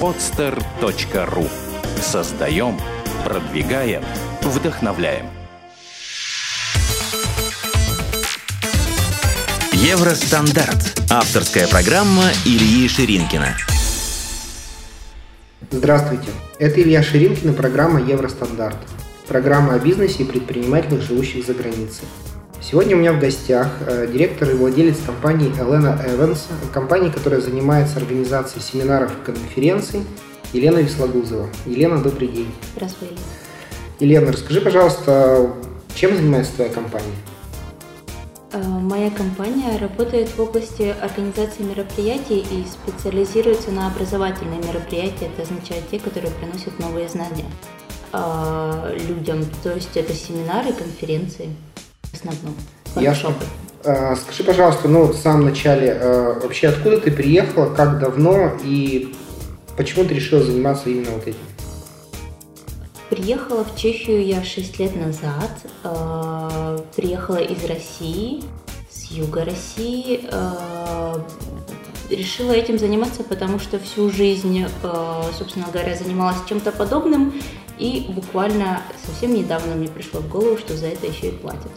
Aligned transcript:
podster.ru 0.00 1.48
Создаем, 2.00 2.78
продвигаем, 3.24 4.02
вдохновляем. 4.42 5.26
Евростандарт. 9.72 11.00
Авторская 11.10 11.66
программа 11.66 12.24
Ильи 12.44 12.88
Ширинкина. 12.88 13.56
Здравствуйте. 15.70 16.28
Это 16.58 16.80
Илья 16.80 17.02
Ширинкин 17.02 17.50
и 17.50 17.54
программа 17.54 18.00
Евростандарт. 18.00 18.78
Программа 19.26 19.74
о 19.74 19.78
бизнесе 19.78 20.22
и 20.22 20.26
предпринимателях, 20.26 21.02
живущих 21.02 21.44
за 21.44 21.54
границей. 21.54 22.06
Сегодня 22.70 22.96
у 22.96 22.98
меня 22.98 23.14
в 23.14 23.18
гостях 23.18 23.66
э, 23.86 24.06
директор 24.12 24.50
и 24.50 24.52
владелец 24.52 24.98
компании 25.06 25.48
Елена 25.48 25.98
Эванс, 26.06 26.48
компании, 26.70 27.08
которая 27.08 27.40
занимается 27.40 27.96
организацией 27.96 28.62
семинаров 28.62 29.10
и 29.10 29.24
конференций, 29.24 30.04
Елена 30.52 30.80
Веслогузова. 30.80 31.48
Елена, 31.64 32.02
добрый 32.02 32.28
день. 32.28 32.52
Здравствуй, 32.74 33.08
Елена. 33.08 33.22
Елена, 34.00 34.32
расскажи, 34.32 34.60
пожалуйста, 34.60 35.50
чем 35.94 36.14
занимается 36.14 36.52
твоя 36.56 36.70
компания? 36.70 37.14
Э, 38.52 38.62
моя 38.62 39.10
компания 39.12 39.78
работает 39.78 40.28
в 40.28 40.38
области 40.38 40.94
организации 41.00 41.62
мероприятий 41.62 42.40
и 42.40 42.66
специализируется 42.66 43.70
на 43.70 43.86
образовательные 43.86 44.60
мероприятия. 44.60 45.30
Это 45.34 45.40
означает 45.40 45.88
те, 45.90 45.98
которые 45.98 46.34
приносят 46.34 46.78
новые 46.78 47.08
знания 47.08 47.46
э, 48.12 48.98
людям. 49.08 49.46
То 49.62 49.72
есть 49.72 49.96
это 49.96 50.12
семинары, 50.12 50.74
конференции 50.74 51.48
основном. 52.18 52.54
Ясно. 52.96 53.34
Э, 53.84 54.16
скажи, 54.16 54.44
пожалуйста, 54.44 54.88
ну 54.88 55.04
в 55.04 55.16
самом 55.16 55.44
начале, 55.44 55.98
вообще 56.42 56.68
откуда 56.68 56.98
ты 56.98 57.10
приехала, 57.10 57.72
как 57.74 57.98
давно 57.98 58.52
и 58.64 59.14
почему 59.76 60.04
ты 60.04 60.14
решила 60.14 60.42
заниматься 60.42 60.90
именно 60.90 61.12
вот 61.12 61.26
этим? 61.26 61.38
Приехала 63.10 63.64
в 63.64 63.74
Чехию 63.74 64.24
я 64.24 64.44
6 64.44 64.78
лет 64.80 64.94
назад. 64.94 65.50
Э, 65.82 66.78
приехала 66.94 67.38
из 67.38 67.64
России, 67.64 68.42
с 68.90 69.10
юга 69.10 69.46
России. 69.46 70.28
Э, 70.30 71.14
решила 72.10 72.52
этим 72.52 72.78
заниматься, 72.78 73.24
потому 73.24 73.60
что 73.60 73.78
всю 73.78 74.10
жизнь, 74.10 74.62
э, 74.62 75.22
собственно 75.38 75.68
говоря, 75.72 75.96
занималась 75.96 76.36
чем-то 76.46 76.70
подобным. 76.70 77.32
И 77.78 78.06
буквально 78.10 78.82
совсем 79.06 79.32
недавно 79.32 79.74
мне 79.74 79.88
пришло 79.88 80.20
в 80.20 80.28
голову, 80.28 80.58
что 80.58 80.76
за 80.76 80.88
это 80.88 81.06
еще 81.06 81.28
и 81.28 81.32
платят. 81.32 81.72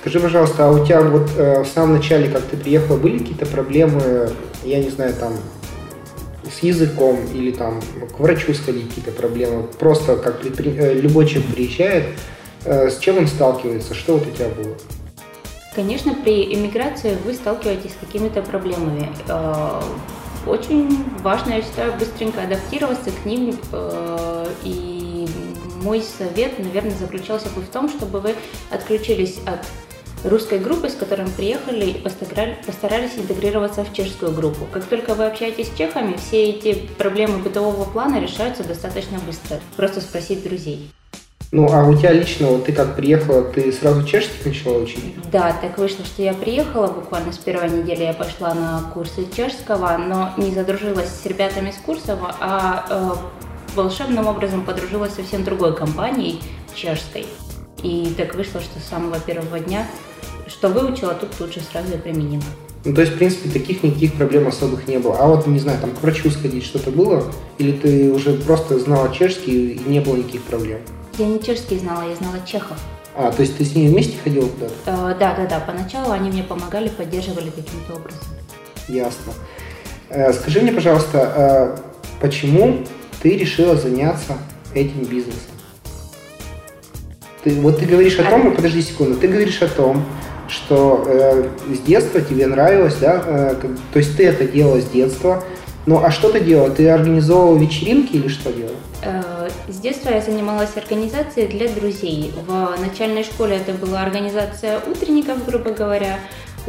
Скажи, 0.00 0.18
пожалуйста, 0.18 0.66
а 0.66 0.70
у 0.70 0.84
тебя 0.84 1.02
вот 1.02 1.30
в 1.30 1.66
самом 1.66 1.96
начале, 1.96 2.30
как 2.30 2.42
ты 2.44 2.56
приехала, 2.56 2.96
были 2.96 3.18
какие-то 3.18 3.46
проблемы, 3.46 4.30
я 4.64 4.82
не 4.82 4.88
знаю, 4.88 5.14
там, 5.14 5.34
с 6.50 6.62
языком 6.62 7.18
или 7.32 7.52
там 7.52 7.80
к 8.16 8.18
врачу 8.18 8.52
сходить 8.54 8.88
какие-то 8.88 9.12
проблемы. 9.12 9.64
Просто 9.78 10.16
как 10.16 10.40
предпри... 10.40 10.74
Э, 10.76 10.94
любой 10.94 11.26
человек 11.26 11.54
приезжает, 11.54 12.04
э, 12.64 12.90
с 12.90 12.98
чем 12.98 13.18
он 13.18 13.26
сталкивается, 13.26 13.94
что 13.94 14.14
вот 14.14 14.26
у 14.26 14.30
тебя 14.30 14.48
было? 14.48 14.74
Конечно, 15.74 16.14
при 16.14 16.54
иммиграции 16.54 17.16
вы 17.24 17.34
сталкиваетесь 17.34 17.92
с 17.92 18.04
какими-то 18.04 18.42
проблемами. 18.42 19.10
Э, 19.28 19.80
очень 20.46 21.04
важно, 21.22 21.54
я 21.54 21.62
считаю, 21.62 21.92
быстренько 21.98 22.42
адаптироваться 22.42 23.10
к 23.10 23.26
ним. 23.26 23.54
И 24.64 25.28
мой 25.82 26.02
совет, 26.02 26.58
наверное, 26.58 26.96
заключался 26.96 27.50
бы 27.50 27.60
в 27.60 27.68
том, 27.68 27.90
чтобы 27.90 28.20
вы 28.20 28.34
отключились 28.70 29.38
от 29.44 29.60
русской 30.24 30.58
группы, 30.58 30.88
с 30.88 30.94
которой 30.94 31.22
мы 31.22 31.30
приехали 31.30 31.86
и 31.86 31.98
постарались 31.98 33.16
интегрироваться 33.16 33.84
в 33.84 33.92
чешскую 33.92 34.32
группу. 34.32 34.66
Как 34.72 34.84
только 34.84 35.14
вы 35.14 35.26
общаетесь 35.26 35.68
с 35.68 35.76
чехами, 35.76 36.16
все 36.16 36.50
эти 36.50 36.74
проблемы 36.98 37.38
бытового 37.38 37.84
плана 37.84 38.20
решаются 38.20 38.64
достаточно 38.64 39.18
быстро. 39.20 39.60
Просто 39.76 40.00
спросить 40.00 40.42
друзей. 40.42 40.90
Ну, 41.52 41.68
а 41.72 41.84
у 41.84 41.96
тебя 41.96 42.12
лично, 42.12 42.46
вот 42.46 42.66
ты 42.66 42.72
как 42.72 42.94
приехала, 42.94 43.42
ты 43.42 43.72
сразу 43.72 44.06
чешский 44.06 44.48
начала 44.48 44.78
учить? 44.78 45.02
Да, 45.32 45.52
так 45.60 45.78
вышло, 45.78 46.04
что 46.04 46.22
я 46.22 46.32
приехала, 46.32 46.86
буквально 46.86 47.32
с 47.32 47.38
первой 47.38 47.70
недели 47.70 48.04
я 48.04 48.12
пошла 48.12 48.54
на 48.54 48.82
курсы 48.94 49.26
чешского, 49.34 49.98
но 49.98 50.32
не 50.36 50.52
задружилась 50.52 51.08
с 51.08 51.26
ребятами 51.26 51.72
с 51.72 51.78
курсов, 51.84 52.20
а 52.38 52.86
э, 52.88 53.74
волшебным 53.74 54.28
образом 54.28 54.64
подружилась 54.64 55.14
совсем 55.14 55.42
другой 55.42 55.74
компанией, 55.74 56.40
чешской. 56.72 57.26
И 57.82 58.14
так 58.16 58.36
вышло, 58.36 58.60
что 58.60 58.78
с 58.78 58.84
самого 58.84 59.18
первого 59.18 59.58
дня 59.58 59.88
что 60.50 60.68
выучила, 60.68 61.14
тут 61.14 61.30
лучше 61.40 61.60
сразу 61.60 61.94
и 61.94 61.96
применила. 61.96 62.42
Ну, 62.84 62.94
то 62.94 63.02
есть, 63.02 63.12
в 63.12 63.18
принципе, 63.18 63.50
таких 63.50 63.82
никаких 63.82 64.14
проблем 64.14 64.48
особых 64.48 64.88
не 64.88 64.98
было. 64.98 65.16
А 65.18 65.26
вот, 65.26 65.46
не 65.46 65.58
знаю, 65.58 65.78
там 65.80 65.90
к 65.92 66.02
врачу 66.02 66.30
сходить 66.30 66.64
что-то 66.64 66.90
было? 66.90 67.24
Или 67.58 67.72
ты 67.72 68.10
уже 68.10 68.32
просто 68.34 68.78
знала 68.78 69.14
чешский 69.14 69.72
и 69.72 69.88
не 69.88 70.00
было 70.00 70.16
никаких 70.16 70.42
проблем? 70.42 70.78
Я 71.18 71.26
не 71.26 71.42
чешский 71.42 71.78
знала, 71.78 72.08
я 72.08 72.16
знала 72.16 72.36
чехов. 72.46 72.78
А, 73.14 73.30
то 73.30 73.42
есть 73.42 73.58
ты 73.58 73.64
с 73.64 73.74
ними 73.74 73.88
вместе 73.88 74.16
ходила 74.22 74.48
куда-то? 74.48 74.74
Э, 74.86 75.16
да, 75.18 75.34
да, 75.34 75.46
да. 75.46 75.60
Поначалу 75.60 76.12
они 76.12 76.30
мне 76.30 76.42
помогали, 76.42 76.88
поддерживали 76.88 77.50
каким-то 77.50 77.96
образом. 77.96 78.22
Ясно. 78.88 79.32
Э, 80.08 80.32
скажи 80.32 80.62
мне, 80.62 80.72
пожалуйста, 80.72 81.76
э, 81.76 82.20
почему 82.20 82.78
ты 83.22 83.36
решила 83.36 83.76
заняться 83.76 84.38
этим 84.72 85.04
бизнесом? 85.04 85.50
Ты, 87.44 87.60
вот 87.60 87.78
ты 87.78 87.86
говоришь 87.86 88.18
о 88.18 88.24
том, 88.24 88.48
а... 88.48 88.50
подожди 88.50 88.80
секунду, 88.80 89.16
ты 89.16 89.28
говоришь 89.28 89.60
о 89.60 89.68
том, 89.68 90.04
что 90.50 91.04
э, 91.06 91.48
с 91.74 91.78
детства 91.80 92.20
тебе 92.20 92.46
нравилось, 92.46 92.96
да, 92.96 93.22
э, 93.24 93.54
то 93.92 93.98
есть 93.98 94.16
ты 94.16 94.26
это 94.26 94.44
делала 94.44 94.80
с 94.80 94.86
детства, 94.86 95.44
ну 95.86 96.02
а 96.04 96.10
что 96.10 96.30
ты 96.30 96.40
делала? 96.40 96.70
Ты 96.70 96.88
организовывала 96.88 97.56
вечеринки 97.56 98.16
или 98.16 98.28
что 98.28 98.52
делала? 98.52 98.76
Э, 99.02 99.48
с 99.68 99.76
детства 99.76 100.10
я 100.10 100.20
занималась 100.20 100.76
организацией 100.76 101.46
для 101.46 101.68
друзей. 101.68 102.32
В 102.46 102.74
начальной 102.80 103.24
школе 103.24 103.56
это 103.56 103.72
была 103.72 104.02
организация 104.02 104.80
утренников, 104.86 105.46
грубо 105.46 105.70
говоря. 105.70 106.18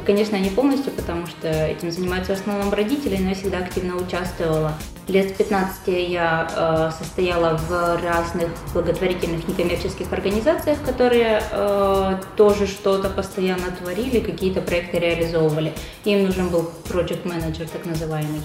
Конечно, 0.06 0.36
не 0.38 0.50
полностью, 0.50 0.92
потому 0.94 1.28
что 1.28 1.48
этим 1.48 1.92
занимаются 1.92 2.36
в 2.36 2.40
основном 2.40 2.74
родители, 2.74 3.18
но 3.18 3.30
я 3.30 3.36
всегда 3.36 3.60
активно 3.60 3.96
участвовала. 3.98 4.74
Лет 5.08 5.30
с 5.30 5.34
15 5.34 5.88
я 5.88 6.50
э, 6.56 6.92
состояла 6.98 7.58
в 7.58 8.02
разных 8.02 8.50
благотворительных 8.74 9.48
некоммерческих 9.48 10.12
организациях, 10.12 10.80
которые 10.86 11.42
э, 11.52 12.22
тоже 12.38 12.68
что-то 12.68 13.10
постоянно 13.10 13.72
творили, 13.80 14.20
какие-то 14.20 14.62
проекты 14.62 15.00
реализовывали. 15.00 15.74
Им 16.06 16.24
нужен 16.24 16.50
был 16.50 16.72
project 16.90 17.24
manager, 17.24 17.70
так 17.72 17.86
называемый 17.86 18.42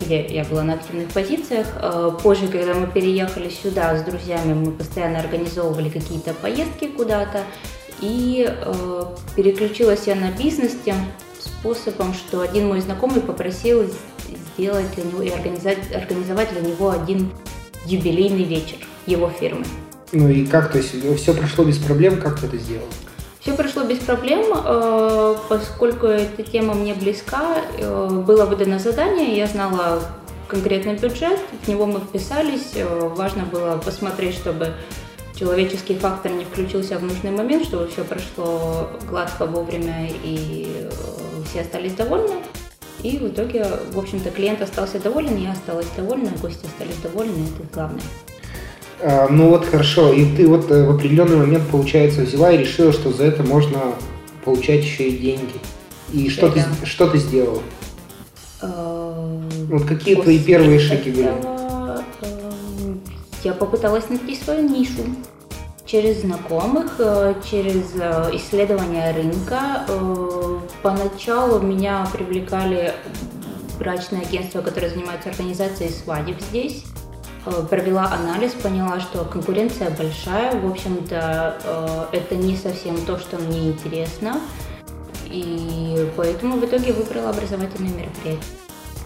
где 0.00 0.24
я 0.26 0.44
была 0.44 0.62
на 0.62 0.74
активных 0.74 1.10
позициях. 1.10 1.66
Э, 1.74 2.10
позже, 2.22 2.48
когда 2.48 2.72
мы 2.72 2.86
переехали 2.86 3.50
сюда 3.50 3.96
с 3.96 4.02
друзьями, 4.04 4.54
мы 4.54 4.72
постоянно 4.72 5.18
организовывали 5.18 5.90
какие-то 5.90 6.32
поездки 6.34 6.86
куда-то. 6.86 7.42
И 8.00 8.46
э, 8.48 9.04
переключилась 9.36 10.06
я 10.06 10.14
на 10.14 10.30
бизнес 10.30 10.76
тем 10.84 10.96
способом, 11.38 12.14
что 12.14 12.40
один 12.40 12.68
мой 12.68 12.80
знакомый 12.80 13.20
попросил 13.20 13.84
сделать 14.54 14.86
для 14.94 15.04
него 15.04 15.22
и 15.22 15.28
организовать, 15.30 15.92
организовать 15.94 16.52
для 16.52 16.60
него 16.62 16.90
один 16.90 17.30
юбилейный 17.86 18.44
вечер 18.44 18.78
его 19.06 19.30
фирмы. 19.30 19.64
Ну 20.12 20.28
и 20.28 20.46
как, 20.46 20.72
то 20.72 20.78
есть 20.78 20.94
все 21.20 21.34
прошло 21.34 21.64
без 21.64 21.78
проблем, 21.78 22.20
как 22.20 22.40
ты 22.40 22.46
это 22.46 22.56
сделал? 22.56 22.86
Все 23.40 23.54
прошло 23.54 23.84
без 23.84 23.98
проблем, 23.98 24.46
э, 24.52 25.36
поскольку 25.48 26.06
эта 26.06 26.42
тема 26.42 26.74
мне 26.74 26.94
близка, 26.94 27.58
э, 27.78 28.22
было 28.26 28.44
выдано 28.44 28.78
задание, 28.78 29.36
я 29.36 29.46
знала 29.46 30.02
конкретный 30.48 30.96
бюджет, 30.96 31.38
в 31.62 31.68
него 31.68 31.86
мы 31.86 32.00
вписались, 32.00 32.72
э, 32.74 33.08
важно 33.14 33.44
было 33.44 33.80
посмотреть, 33.84 34.34
чтобы 34.34 34.74
человеческий 35.38 35.94
фактор 35.94 36.32
не 36.32 36.44
включился 36.44 36.98
в 36.98 37.02
нужный 37.02 37.30
момент, 37.30 37.64
чтобы 37.64 37.88
все 37.88 38.04
прошло 38.04 38.88
гладко, 39.08 39.46
вовремя 39.46 40.10
и 40.24 40.88
все 41.46 41.60
остались 41.60 41.92
довольны. 41.92 42.34
И 43.02 43.16
в 43.18 43.28
итоге, 43.28 43.64
в 43.92 43.98
общем-то, 43.98 44.30
клиент 44.30 44.60
остался 44.60 44.98
доволен, 44.98 45.36
я 45.36 45.52
осталась 45.52 45.86
довольна, 45.96 46.30
гости 46.42 46.66
остались 46.66 46.96
довольны, 46.96 47.46
это 47.54 47.68
главное. 47.72 48.02
А, 49.00 49.28
ну 49.30 49.50
вот 49.50 49.64
хорошо, 49.66 50.12
и 50.12 50.24
ты 50.34 50.48
вот 50.48 50.68
э, 50.70 50.84
в 50.84 50.90
определенный 50.90 51.36
момент, 51.36 51.64
получается, 51.70 52.22
взяла 52.22 52.50
и 52.50 52.58
решила, 52.58 52.92
что 52.92 53.12
за 53.12 53.24
это 53.24 53.44
можно 53.44 53.94
получать 54.44 54.82
еще 54.82 55.08
и 55.08 55.16
деньги. 55.16 55.54
И 56.12 56.28
что, 56.28 56.50
ты, 56.50 56.64
что 56.82 57.08
ты 57.08 57.18
сделала? 57.18 57.62
А, 58.60 59.40
вот 59.68 59.84
какие 59.84 60.16
твои 60.16 60.40
первые 60.40 60.80
шаги 60.80 61.12
были? 61.12 61.30
Э, 61.30 62.02
я 63.44 63.52
попыталась 63.52 64.08
найти 64.08 64.34
свою 64.34 64.68
нишу 64.68 65.04
через 65.88 66.20
знакомых, 66.20 66.96
э, 66.98 67.34
через 67.50 67.94
э, 67.98 68.30
исследование 68.34 69.10
рынка. 69.12 69.86
Э, 69.88 70.58
поначалу 70.82 71.60
меня 71.60 72.06
привлекали 72.12 72.92
брачные 73.78 74.22
агентства, 74.22 74.60
которые 74.60 74.90
занимаются 74.90 75.30
организацией 75.30 75.90
свадеб 75.90 76.40
здесь. 76.40 76.84
Провела 77.70 78.12
анализ, 78.12 78.52
поняла, 78.52 79.00
что 79.00 79.24
конкуренция 79.24 79.88
большая. 79.90 80.60
В 80.60 80.70
общем-то, 80.70 82.08
это 82.12 82.34
не 82.34 82.56
совсем 82.56 82.98
то, 83.06 83.18
что 83.18 83.38
мне 83.38 83.70
интересно. 83.70 84.38
И 85.30 86.06
поэтому 86.16 86.58
в 86.58 86.64
итоге 86.66 86.92
выбрала 86.92 87.30
образовательные 87.30 87.94
мероприятия. 87.94 88.42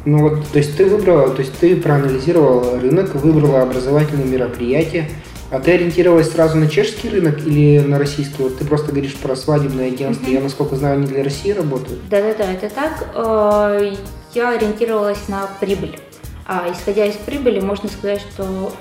Ну 0.05 0.29
вот, 0.29 0.49
то 0.49 0.59
есть 0.59 0.77
ты 0.77 0.87
выбрала, 0.87 1.31
то 1.31 1.43
есть 1.43 1.57
ты 1.61 1.77
проанализировала 1.77 2.81
рынок, 2.81 3.15
выбрала 3.15 3.63
образовательные 3.63 4.27
мероприятия, 4.27 5.09
а 5.53 5.61
ты 5.61 5.73
ориентировалась 5.73 6.31
сразу 6.31 6.57
на 6.57 6.67
чешский 6.67 7.11
рынок 7.11 7.39
или 7.47 7.79
на 7.79 7.99
российский? 7.99 8.43
Вот 8.43 8.57
ты 8.57 8.65
просто 8.65 8.91
говоришь 8.91 9.15
про 9.17 9.37
свадебное 9.37 9.89
агентство. 9.89 10.25
Mm-hmm. 10.25 10.35
Я, 10.35 10.41
насколько 10.41 10.77
знаю, 10.77 10.97
они 10.97 11.07
для 11.07 11.23
России 11.23 11.51
работают. 11.51 12.01
Да-да-да, 12.09 12.51
это 12.51 12.71
так. 12.75 13.07
Э, 13.15 13.95
я 14.33 14.49
ориентировалась 14.49 15.29
на 15.29 15.47
прибыль. 15.61 15.99
А 16.47 16.73
исходя 16.73 17.05
из 17.05 17.17
прибыли, 17.17 17.61
можно 17.61 17.91
сказать, 17.91 18.23
что, 18.23 18.73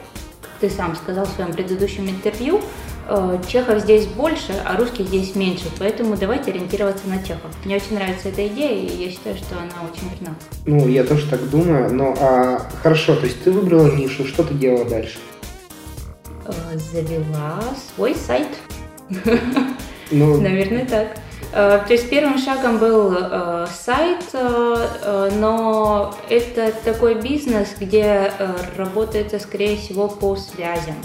как 0.42 0.52
ты 0.62 0.70
сам 0.70 0.96
сказал 0.96 1.26
в 1.26 1.30
своем 1.32 1.52
предыдущем 1.52 2.10
интервью, 2.10 2.62
э, 3.10 3.40
чехов 3.50 3.80
здесь 3.80 4.06
больше, 4.06 4.54
а 4.66 4.78
русских 4.78 5.08
здесь 5.08 5.36
меньше. 5.36 5.66
Поэтому 5.78 6.16
давайте 6.16 6.52
ориентироваться 6.52 7.06
на 7.10 7.22
чехов. 7.22 7.52
Мне 7.66 7.76
очень 7.76 7.96
нравится 7.96 8.30
эта 8.30 8.48
идея, 8.48 8.78
и 8.78 9.04
я 9.04 9.12
считаю, 9.12 9.36
что 9.36 9.58
она 9.58 9.90
очень 9.92 10.08
верна. 10.18 10.36
Ну, 10.66 10.88
я 10.88 11.04
тоже 11.04 11.28
так 11.30 11.50
думаю. 11.50 11.94
Но 11.94 12.16
а, 12.18 12.62
хорошо, 12.82 13.18
то 13.18 13.26
есть 13.26 13.44
ты 13.44 13.52
выбрала 13.52 13.94
нишу, 13.94 14.26
что 14.26 14.44
ты 14.46 14.54
делала 14.54 14.86
дальше? 14.86 15.18
Э, 16.46 16.78
завела 16.78 17.60
свой 17.94 18.16
сайт. 18.16 18.48
Ну... 20.12 20.42
Наверное, 20.42 20.86
так. 20.86 21.18
Э, 21.54 21.82
то 21.86 21.94
есть 21.94 22.10
первым 22.10 22.38
шагом 22.38 22.80
был 22.80 23.16
э, 23.16 23.68
сайт, 23.72 24.26
но 24.34 26.16
это 26.30 26.72
такой 26.84 27.16
бизнес, 27.22 27.76
где 27.80 28.32
работается, 28.78 29.40
скорее 29.40 29.78
всего, 29.78 30.08
по 30.08 30.36
связям. 30.36 30.96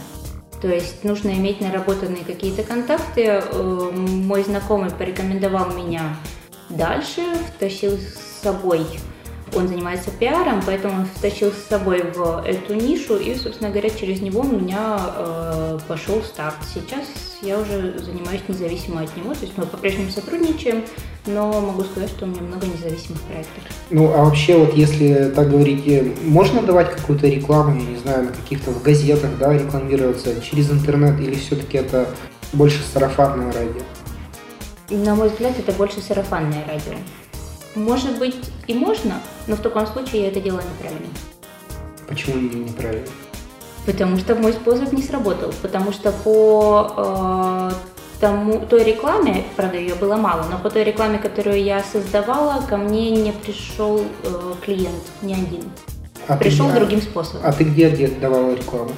То 0.62 0.69
есть 0.69 1.05
нужно 1.05 1.31
иметь 1.31 1.61
наработанные 1.61 2.25
какие-то 2.25 2.62
контакты. 2.62 3.43
Мой 3.53 4.43
знакомый 4.43 4.91
порекомендовал 4.91 5.71
меня 5.73 6.17
дальше, 6.71 7.21
втащил 7.55 7.99
с 7.99 8.43
собой 8.43 8.87
он 9.54 9.69
занимается 9.69 10.10
пиаром, 10.10 10.60
поэтому 10.64 11.00
он 11.00 11.06
втащил 11.06 11.52
с 11.52 11.69
собой 11.69 12.02
в 12.14 12.44
эту 12.44 12.75
нишу, 12.75 13.16
и, 13.16 13.34
собственно 13.34 13.70
говоря, 13.70 13.90
через 13.90 14.20
него 14.20 14.40
у 14.40 14.48
меня 14.48 14.98
э, 15.16 15.78
пошел 15.87 16.22
старт. 16.22 16.56
Сейчас 16.75 17.04
я 17.43 17.58
уже 17.58 17.98
занимаюсь 17.98 18.40
независимо 18.48 19.02
от 19.02 19.16
него, 19.16 19.34
то 19.34 19.43
есть 19.43 19.56
мы 19.56 19.66
по-прежнему 19.66 20.10
сотрудничаем, 20.10 20.84
но 21.26 21.60
могу 21.60 21.84
сказать, 21.84 22.10
что 22.10 22.25
у 22.25 22.28
меня 22.28 22.43
много 22.43 22.66
независимых 22.66 23.20
проектов. 23.22 23.62
Ну, 23.90 24.12
а 24.12 24.25
вообще, 24.25 24.56
вот 24.56 24.75
если 24.75 25.32
так 25.34 25.50
говорить, 25.50 25.87
э, 25.87 26.12
можно 26.25 26.62
давать 26.62 26.90
какую-то 26.90 27.28
рекламу, 27.28 27.76
я 27.76 27.87
не 27.87 27.96
знаю, 27.98 28.25
на 28.25 28.32
каких-то 28.32 28.72
газетах, 28.72 29.31
да, 29.38 29.52
рекламироваться 29.52 30.40
через 30.40 30.70
интернет, 30.70 31.20
или 31.20 31.34
все-таки 31.34 31.78
это 31.78 32.08
больше 32.52 32.82
сарафанное 32.82 33.52
радио? 33.52 33.82
На 34.90 35.14
мой 35.14 35.28
взгляд, 35.28 35.58
это 35.58 35.72
больше 35.72 36.00
сарафанное 36.00 36.64
радио. 36.66 36.94
Может 37.76 38.19
быть 38.19 38.34
и 38.67 38.75
можно, 38.75 39.20
но 39.46 39.55
в 39.55 39.61
таком 39.61 39.87
случае 39.87 40.23
я 40.23 40.28
это 40.28 40.40
делаю 40.40 40.64
неправильно. 40.64 41.12
Почему 42.08 42.40
неправильно? 42.40 43.06
Потому 43.84 44.17
что 44.17 44.34
мой 44.34 44.55
способ 44.55 44.93
не 44.93 45.02
сработал. 45.02 45.52
Потому 45.61 45.93
что 45.93 46.11
по 46.11 46.93
э, 46.96 47.70
тому, 48.20 48.61
той 48.61 48.82
рекламе, 48.82 49.44
правда, 49.56 49.76
ее 49.76 49.94
было 49.94 50.17
мало, 50.17 50.46
но 50.50 50.58
по 50.58 50.70
той 50.70 50.84
рекламе, 50.84 51.19
которую 51.19 51.62
я 51.62 51.82
создавала, 51.84 52.62
ко 52.62 52.78
мне 52.78 53.11
не 53.11 53.32
пришел 53.32 54.00
э, 54.00 54.55
клиент, 54.64 55.02
ни 55.20 55.34
один. 55.34 55.64
А 56.29 56.37
пришел 56.37 56.69
ты, 56.69 56.76
другим 56.76 57.02
способом. 57.02 57.43
А 57.44 57.52
ты 57.52 57.64
где, 57.64 57.90
где 57.90 58.08
давала 58.08 58.55
рекламу? 58.55 58.93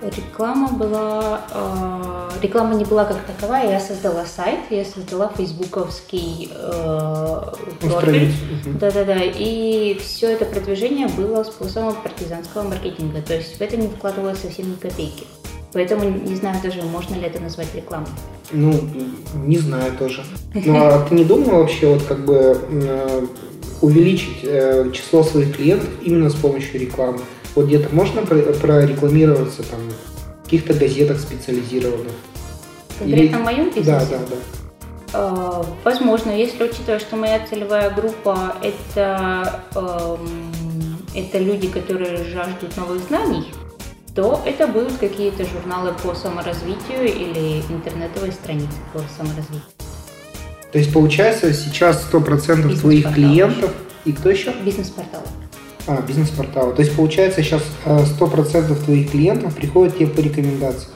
Реклама 0.00 0.68
была... 0.68 1.40
Э, 1.52 2.30
реклама 2.40 2.74
не 2.74 2.84
была 2.84 3.04
как 3.04 3.18
таковая. 3.24 3.70
Я 3.70 3.80
создала 3.80 4.24
сайт, 4.24 4.60
я 4.70 4.84
создала 4.84 5.28
фейсбуковский 5.36 6.50
э, 6.54 7.42
профиль. 7.80 8.32
Да-да-да. 8.78 9.18
И 9.24 9.98
все 9.98 10.32
это 10.32 10.44
продвижение 10.44 11.08
было 11.08 11.42
способом 11.42 11.96
партизанского 12.02 12.62
маркетинга. 12.62 13.22
То 13.22 13.34
есть 13.34 13.58
в 13.58 13.60
это 13.60 13.76
не 13.76 13.88
вкладывалось 13.88 14.38
совсем 14.38 14.70
ни 14.70 14.74
копейки. 14.74 15.24
Поэтому 15.72 16.04
не 16.08 16.36
знаю 16.36 16.56
даже, 16.62 16.82
можно 16.82 17.14
ли 17.16 17.22
это 17.22 17.40
назвать 17.40 17.74
рекламой. 17.74 18.08
Ну, 18.52 18.72
не 19.34 19.58
знаю 19.58 19.92
тоже. 19.98 20.24
Ну, 20.54 20.76
а 20.76 21.06
ты 21.06 21.14
не 21.14 21.24
думала 21.24 21.58
вообще 21.58 21.92
вот 21.92 22.04
как 22.04 22.24
бы 22.24 22.58
э, 22.70 23.26
увеличить 23.82 24.44
э, 24.44 24.90
число 24.92 25.22
своих 25.24 25.56
клиентов 25.56 25.88
именно 26.02 26.30
с 26.30 26.34
помощью 26.34 26.80
рекламы? 26.80 27.18
Вот 27.54 27.66
где-то 27.66 27.94
можно 27.94 28.22
прорекламироваться 28.22 29.62
там 29.62 29.80
в 30.40 30.44
каких-то 30.44 30.74
газетах 30.74 31.20
специализированных? 31.20 32.12
Конкретно 32.98 33.36
Или... 33.36 33.42
в 33.42 33.44
моем 33.44 33.64
бизнесе? 33.66 33.84
Да, 33.84 34.00
да, 34.00 34.18
да. 34.30 34.36
Uh, 35.10 35.66
возможно, 35.84 36.30
если 36.30 36.64
учитывать, 36.64 37.00
что 37.00 37.16
моя 37.16 37.40
целевая 37.48 37.90
группа 37.90 38.54
это, 38.62 39.62
uh, 39.74 40.18
это 41.14 41.38
люди, 41.38 41.68
которые 41.68 42.24
жаждут 42.24 42.76
новых 42.76 43.00
знаний, 43.04 43.46
то 44.14 44.42
это 44.44 44.66
будут 44.66 44.98
какие-то 44.98 45.46
журналы 45.46 45.94
по 46.02 46.14
саморазвитию 46.14 47.06
или 47.06 47.62
интернетовые 47.70 48.32
страницы 48.32 48.76
по 48.92 48.98
саморазвитию. 49.16 49.62
То 50.72 50.78
есть 50.78 50.92
получается 50.92 51.52
сейчас 51.54 52.06
100% 52.12 52.78
твоих 52.80 53.14
клиентов 53.14 53.72
и 54.04 54.12
кто 54.12 54.28
еще? 54.28 54.52
Бизнес-порталы. 54.62 55.24
А, 55.88 56.02
бизнес-портал. 56.02 56.74
То 56.74 56.82
есть 56.82 56.94
получается 56.94 57.42
сейчас 57.42 57.62
100% 57.86 58.72
э, 58.72 58.84
твоих 58.84 59.10
клиентов 59.10 59.54
приходят 59.54 59.96
тебе 59.96 60.08
по 60.08 60.20
рекомендации. 60.20 60.88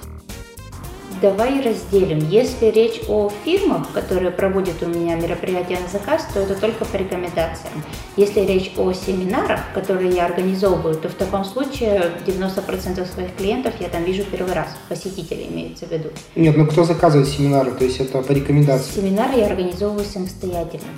Давай 1.22 1.62
разделим. 1.62 2.18
Если 2.28 2.66
речь 2.66 3.00
о 3.08 3.30
фирмах, 3.44 3.90
которые 3.92 4.32
проводят 4.32 4.82
у 4.82 4.86
меня 4.86 5.14
мероприятия 5.14 5.78
на 5.78 5.88
заказ, 5.88 6.26
то 6.34 6.40
это 6.40 6.60
только 6.60 6.84
по 6.84 6.96
рекомендациям. 6.96 7.82
Если 8.16 8.40
речь 8.40 8.72
о 8.76 8.92
семинарах, 8.92 9.60
которые 9.72 10.10
я 10.10 10.26
организовываю, 10.26 10.96
то 10.96 11.08
в 11.08 11.14
таком 11.14 11.46
случае 11.46 12.12
90% 12.26 13.06
своих 13.10 13.34
клиентов 13.36 13.72
я 13.80 13.88
там 13.88 14.04
вижу 14.04 14.24
первый 14.24 14.52
раз. 14.52 14.66
Посетители 14.90 15.46
имеется 15.48 15.86
в 15.86 15.92
виду. 15.92 16.10
Нет, 16.34 16.54
ну 16.56 16.66
кто 16.66 16.84
заказывает 16.84 17.28
семинары? 17.28 17.70
То 17.70 17.84
есть 17.84 18.00
это 18.00 18.20
по 18.20 18.32
рекомендации? 18.32 19.00
Семинары 19.00 19.38
я 19.38 19.46
организовываю 19.46 20.04
самостоятельно. 20.04 20.88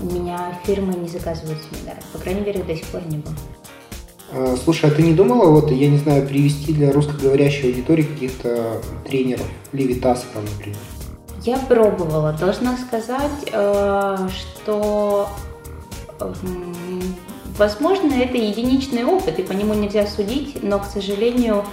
У 0.00 0.06
меня 0.06 0.58
фирмы 0.64 0.94
не 0.94 1.08
заказывают 1.08 1.58
семинары. 1.70 2.00
По 2.12 2.18
крайней 2.18 2.40
мере, 2.40 2.62
до 2.62 2.74
сих 2.74 2.86
пор 2.86 3.02
не 3.06 3.18
было. 3.18 3.34
А, 4.32 4.56
слушай, 4.62 4.90
а 4.90 4.94
ты 4.94 5.02
не 5.02 5.12
думала, 5.12 5.50
вот, 5.50 5.70
я 5.70 5.88
не 5.88 5.98
знаю, 5.98 6.26
привести 6.26 6.72
для 6.72 6.92
русскоговорящей 6.92 7.68
аудитории 7.68 8.04
каких-то 8.04 8.80
тренеров, 9.04 9.46
Левитаса 9.72 10.24
там, 10.32 10.44
например? 10.44 10.78
Я 11.42 11.58
пробовала. 11.58 12.32
Должна 12.32 12.76
сказать, 12.76 13.50
э, 13.52 14.28
что 14.30 15.28
возможно, 17.58 18.12
это 18.12 18.36
единичный 18.36 19.04
опыт, 19.04 19.38
и 19.38 19.42
по 19.42 19.52
нему 19.52 19.74
нельзя 19.74 20.06
судить, 20.06 20.62
но, 20.62 20.78
к 20.78 20.86
сожалению, 20.86 21.64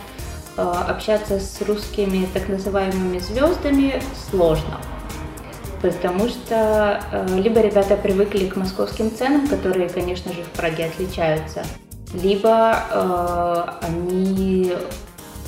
э, 0.58 0.62
общаться 0.62 1.40
с 1.40 1.62
русскими 1.62 2.28
так 2.34 2.50
называемыми 2.50 3.20
звездами 3.20 4.02
сложно 4.30 4.80
потому 5.82 6.28
что 6.28 7.02
э, 7.12 7.38
либо 7.38 7.62
ребята 7.62 7.96
привыкли 7.96 8.48
к 8.48 8.56
московским 8.56 9.12
ценам, 9.16 9.48
которые, 9.48 9.90
конечно 9.90 10.34
же, 10.34 10.44
в 10.44 10.50
Праге 10.58 10.86
отличаются, 10.86 11.64
либо 12.14 12.80
э, 12.90 13.86
они 13.86 14.74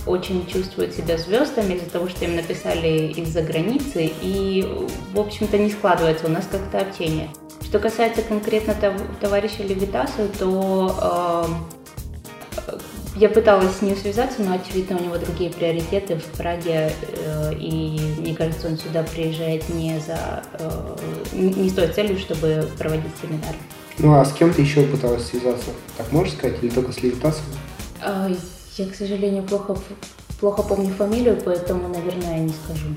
очень 0.05 0.45
чувствуют 0.48 0.93
себя 0.93 1.17
звездами 1.17 1.75
из-за 1.75 1.89
того, 1.89 2.07
что 2.09 2.25
им 2.25 2.36
написали 2.36 3.13
из-за 3.13 3.41
границы, 3.41 4.12
и, 4.21 4.67
в 5.13 5.19
общем-то, 5.19 5.57
не 5.57 5.69
складывается 5.69 6.27
у 6.27 6.29
нас 6.29 6.48
как-то 6.51 6.79
общение. 6.79 7.29
Что 7.62 7.79
касается 7.79 8.24
конкретно 8.24 8.75
товарища 9.21 9.63
Левитаса, 9.63 10.27
то 10.39 11.48
э, 12.57 12.79
я 13.19 13.29
пыталась 13.29 13.75
с 13.75 13.81
ним 13.81 13.97
связаться, 13.97 14.41
но, 14.41 14.53
очевидно, 14.53 14.97
у 14.97 15.03
него 15.03 15.17
другие 15.17 15.49
приоритеты 15.49 16.15
в 16.15 16.23
Праге, 16.38 16.93
э, 17.01 17.53
и 17.53 17.99
мне 18.17 18.33
кажется, 18.33 18.67
он 18.67 18.77
сюда 18.77 19.03
приезжает 19.03 19.67
не, 19.67 19.99
за, 19.99 20.43
э, 20.53 20.95
не 21.33 21.69
с 21.69 21.73
той 21.73 21.88
целью, 21.89 22.17
чтобы 22.17 22.69
проводить 22.77 23.11
семинары. 23.21 23.57
Ну 23.97 24.13
а 24.13 24.23
с 24.23 24.31
кем 24.31 24.53
ты 24.53 24.61
еще 24.61 24.83
пыталась 24.83 25.25
связаться? 25.25 25.71
Так 25.97 26.09
можешь 26.13 26.33
сказать, 26.33 26.63
или 26.63 26.69
только 26.69 26.93
с 26.93 27.03
Левитасом? 27.03 27.43
А, 28.01 28.31
я, 28.77 28.85
к 28.88 28.95
сожалению, 28.95 29.43
плохо, 29.43 29.75
плохо 30.39 30.63
помню 30.63 30.93
фамилию, 30.93 31.38
поэтому, 31.43 31.89
наверное, 31.89 32.38
я 32.38 32.39
не 32.39 32.53
скажу. 32.63 32.88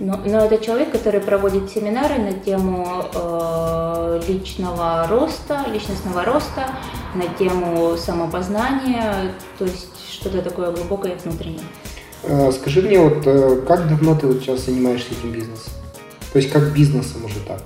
Но, 0.00 0.16
но 0.24 0.44
это 0.44 0.58
человек, 0.58 0.90
который 0.90 1.20
проводит 1.20 1.70
семинары 1.70 2.18
на 2.18 2.32
тему 2.32 3.04
э, 3.14 4.20
личного 4.26 5.06
роста, 5.08 5.64
личностного 5.72 6.24
роста, 6.24 6.66
на 7.14 7.26
тему 7.38 7.96
самопознания, 7.96 9.32
то 9.58 9.64
есть 9.64 10.10
что-то 10.10 10.42
такое 10.42 10.72
глубокое 10.72 11.16
внутреннее. 11.24 11.60
Э, 12.24 12.50
скажи 12.52 12.82
мне, 12.82 12.98
вот 12.98 13.26
э, 13.26 13.62
как 13.68 13.88
давно 13.88 14.16
ты 14.16 14.26
вот 14.26 14.40
сейчас 14.40 14.64
занимаешься 14.64 15.12
этим 15.12 15.32
бизнесом? 15.32 15.72
То 16.32 16.38
есть 16.38 16.50
как 16.50 16.72
бизнесом 16.72 17.24
уже 17.24 17.38
так? 17.46 17.62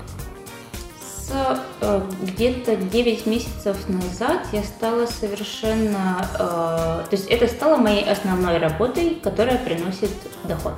С 1.00 1.32
э, 1.80 2.00
где-то 2.22 2.76
9 2.76 3.26
месяцев 3.26 3.76
назад 3.88 4.46
я 4.52 4.62
стала 4.62 5.06
совершенно... 5.06 6.28
Э, 6.34 7.08
то 7.08 7.12
есть 7.12 7.26
это 7.28 7.48
стало 7.48 7.78
моей 7.78 8.04
основной 8.04 8.58
работой, 8.58 9.18
которая 9.22 9.56
приносит 9.58 10.10
доход. 10.44 10.74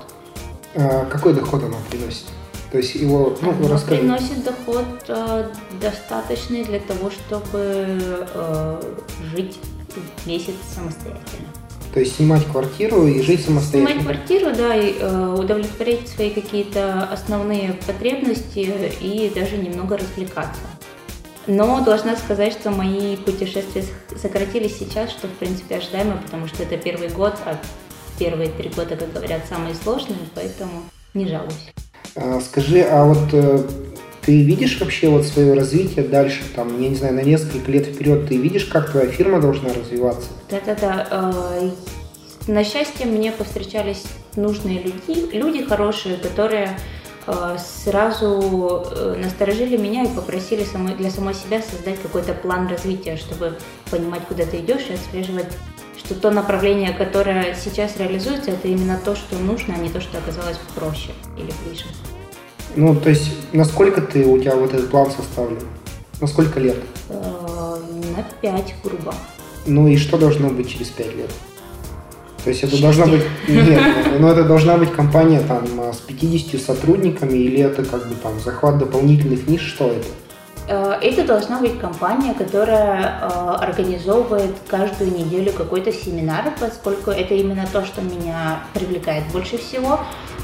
А 0.74 1.04
какой 1.06 1.34
доход 1.34 1.62
она 1.64 1.76
приносит? 1.90 2.24
То 2.70 2.78
есть 2.78 2.94
его, 2.94 3.36
ну, 3.42 3.50
Оно 3.50 3.68
расскажи. 3.68 4.00
приносит 4.00 4.44
доход 4.44 4.84
э, 5.08 5.48
достаточный 5.80 6.64
для 6.64 6.78
того, 6.78 7.10
чтобы 7.10 7.98
э, 8.32 8.82
жить 9.34 9.58
месяц 10.24 10.54
самостоятельно. 10.72 11.48
То 11.92 11.98
есть 11.98 12.14
снимать 12.16 12.46
квартиру 12.46 13.08
и 13.08 13.20
жить 13.22 13.44
Снимать 13.44 13.64
самостоятельно. 13.64 14.02
квартиру, 14.04 14.46
да, 14.56 14.76
и 14.76 14.94
э, 15.00 15.36
удовлетворять 15.36 16.08
свои 16.08 16.30
какие-то 16.30 17.02
основные 17.12 17.72
потребности 17.84 18.72
и 19.00 19.32
даже 19.34 19.56
немного 19.56 19.98
развлекаться. 19.98 20.60
Но 21.48 21.80
должна 21.84 22.14
сказать, 22.16 22.52
что 22.52 22.70
мои 22.70 23.16
путешествия 23.16 23.82
сократились 24.16 24.78
сейчас, 24.78 25.10
что 25.10 25.26
в 25.26 25.32
принципе 25.32 25.78
ожидаемо, 25.78 26.18
потому 26.18 26.46
что 26.46 26.62
это 26.62 26.76
первый 26.76 27.08
год, 27.08 27.34
а 27.44 27.58
первые 28.20 28.50
три 28.50 28.68
года, 28.68 28.94
как 28.96 29.12
говорят, 29.12 29.40
самые 29.48 29.74
сложные, 29.74 30.18
поэтому 30.34 30.82
не 31.14 31.26
жалуюсь. 31.26 31.72
А, 32.14 32.38
Скажи, 32.40 32.82
а 32.82 33.04
вот 33.04 33.32
э, 33.32 33.64
ты 34.22 34.42
видишь 34.42 34.78
вообще 34.78 35.08
вот 35.08 35.24
свое 35.24 35.54
развитие 35.54 36.04
дальше, 36.04 36.42
там, 36.54 36.80
я 36.80 36.90
не 36.90 36.94
знаю, 36.94 37.14
на 37.14 37.22
несколько 37.22 37.70
лет 37.72 37.86
вперед, 37.86 38.28
ты 38.28 38.36
видишь, 38.36 38.66
как 38.66 38.90
твоя 38.90 39.08
фирма 39.08 39.40
должна 39.40 39.72
развиваться? 39.72 40.28
Да-да-да. 40.50 41.08
э, 41.10 41.70
На 42.46 42.62
счастье 42.62 43.06
мне 43.06 43.32
повстречались 43.32 44.04
нужные 44.36 44.82
люди, 44.82 45.34
люди 45.34 45.64
хорошие, 45.64 46.16
которые 46.18 46.78
э, 47.26 47.56
сразу 47.84 48.84
насторожили 49.16 49.78
меня 49.78 50.04
и 50.04 50.08
попросили 50.08 50.64
самой, 50.64 50.94
для 50.94 51.10
самой 51.10 51.32
себя 51.32 51.62
создать 51.62 52.00
какой-то 52.02 52.34
план 52.34 52.68
развития, 52.68 53.16
чтобы 53.16 53.56
понимать, 53.90 54.22
куда 54.28 54.44
ты 54.44 54.58
идешь 54.58 54.86
и 54.90 54.94
отслеживать, 54.94 55.48
что 56.04 56.14
то 56.14 56.30
направление, 56.30 56.92
которое 56.92 57.54
сейчас 57.54 57.96
реализуется, 57.98 58.50
это 58.52 58.68
именно 58.68 58.98
то, 59.04 59.14
что 59.14 59.36
нужно, 59.38 59.74
а 59.74 59.78
не 59.78 59.88
то, 59.88 60.00
что 60.00 60.18
оказалось 60.18 60.58
проще 60.74 61.10
или 61.36 61.52
ближе. 61.64 61.84
Ну, 62.76 62.94
то 62.94 63.10
есть, 63.10 63.30
насколько 63.52 64.00
ты, 64.00 64.24
у 64.24 64.38
тебя 64.38 64.56
вот 64.56 64.72
этот 64.72 64.90
план 64.90 65.10
составлен? 65.10 65.60
На 66.20 66.26
сколько 66.26 66.60
лет? 66.60 66.76
Э, 67.08 67.76
На 68.16 68.22
5, 68.40 68.74
грубо. 68.84 69.14
Ну 69.66 69.88
и 69.88 69.96
что 69.96 70.18
должно 70.18 70.48
быть 70.48 70.70
через 70.70 70.88
пять 70.88 71.14
лет? 71.14 71.30
То 72.44 72.50
есть 72.50 72.62
это 72.62 72.80
должна 72.80 73.06
быть... 73.06 73.22
Нет, 73.48 73.82
ну 74.18 74.28
это 74.28 74.44
должна 74.44 74.78
быть 74.78 74.92
компания 74.92 75.40
там 75.40 75.64
а, 75.78 75.92
с 75.92 75.98
50 75.98 76.60
сотрудниками 76.60 77.36
или 77.36 77.60
это 77.60 77.84
как 77.84 78.08
бы 78.08 78.14
там 78.14 78.40
захват 78.40 78.78
дополнительных 78.78 79.46
ниш, 79.46 79.60
что 79.60 79.88
это? 79.88 80.06
Э, 80.70 80.98
Это 81.02 81.24
должна 81.24 81.58
быть 81.58 81.80
компания, 81.80 82.32
которая 82.32 83.18
э, 83.20 83.26
организовывает 83.60 84.54
каждую 84.68 85.12
неделю 85.12 85.52
какой-то 85.52 85.92
семинар, 85.92 86.52
поскольку 86.60 87.10
это 87.10 87.34
именно 87.34 87.66
то, 87.72 87.84
что 87.84 88.00
меня 88.00 88.60
привлекает 88.72 89.24
больше 89.32 89.58
всего. 89.58 89.98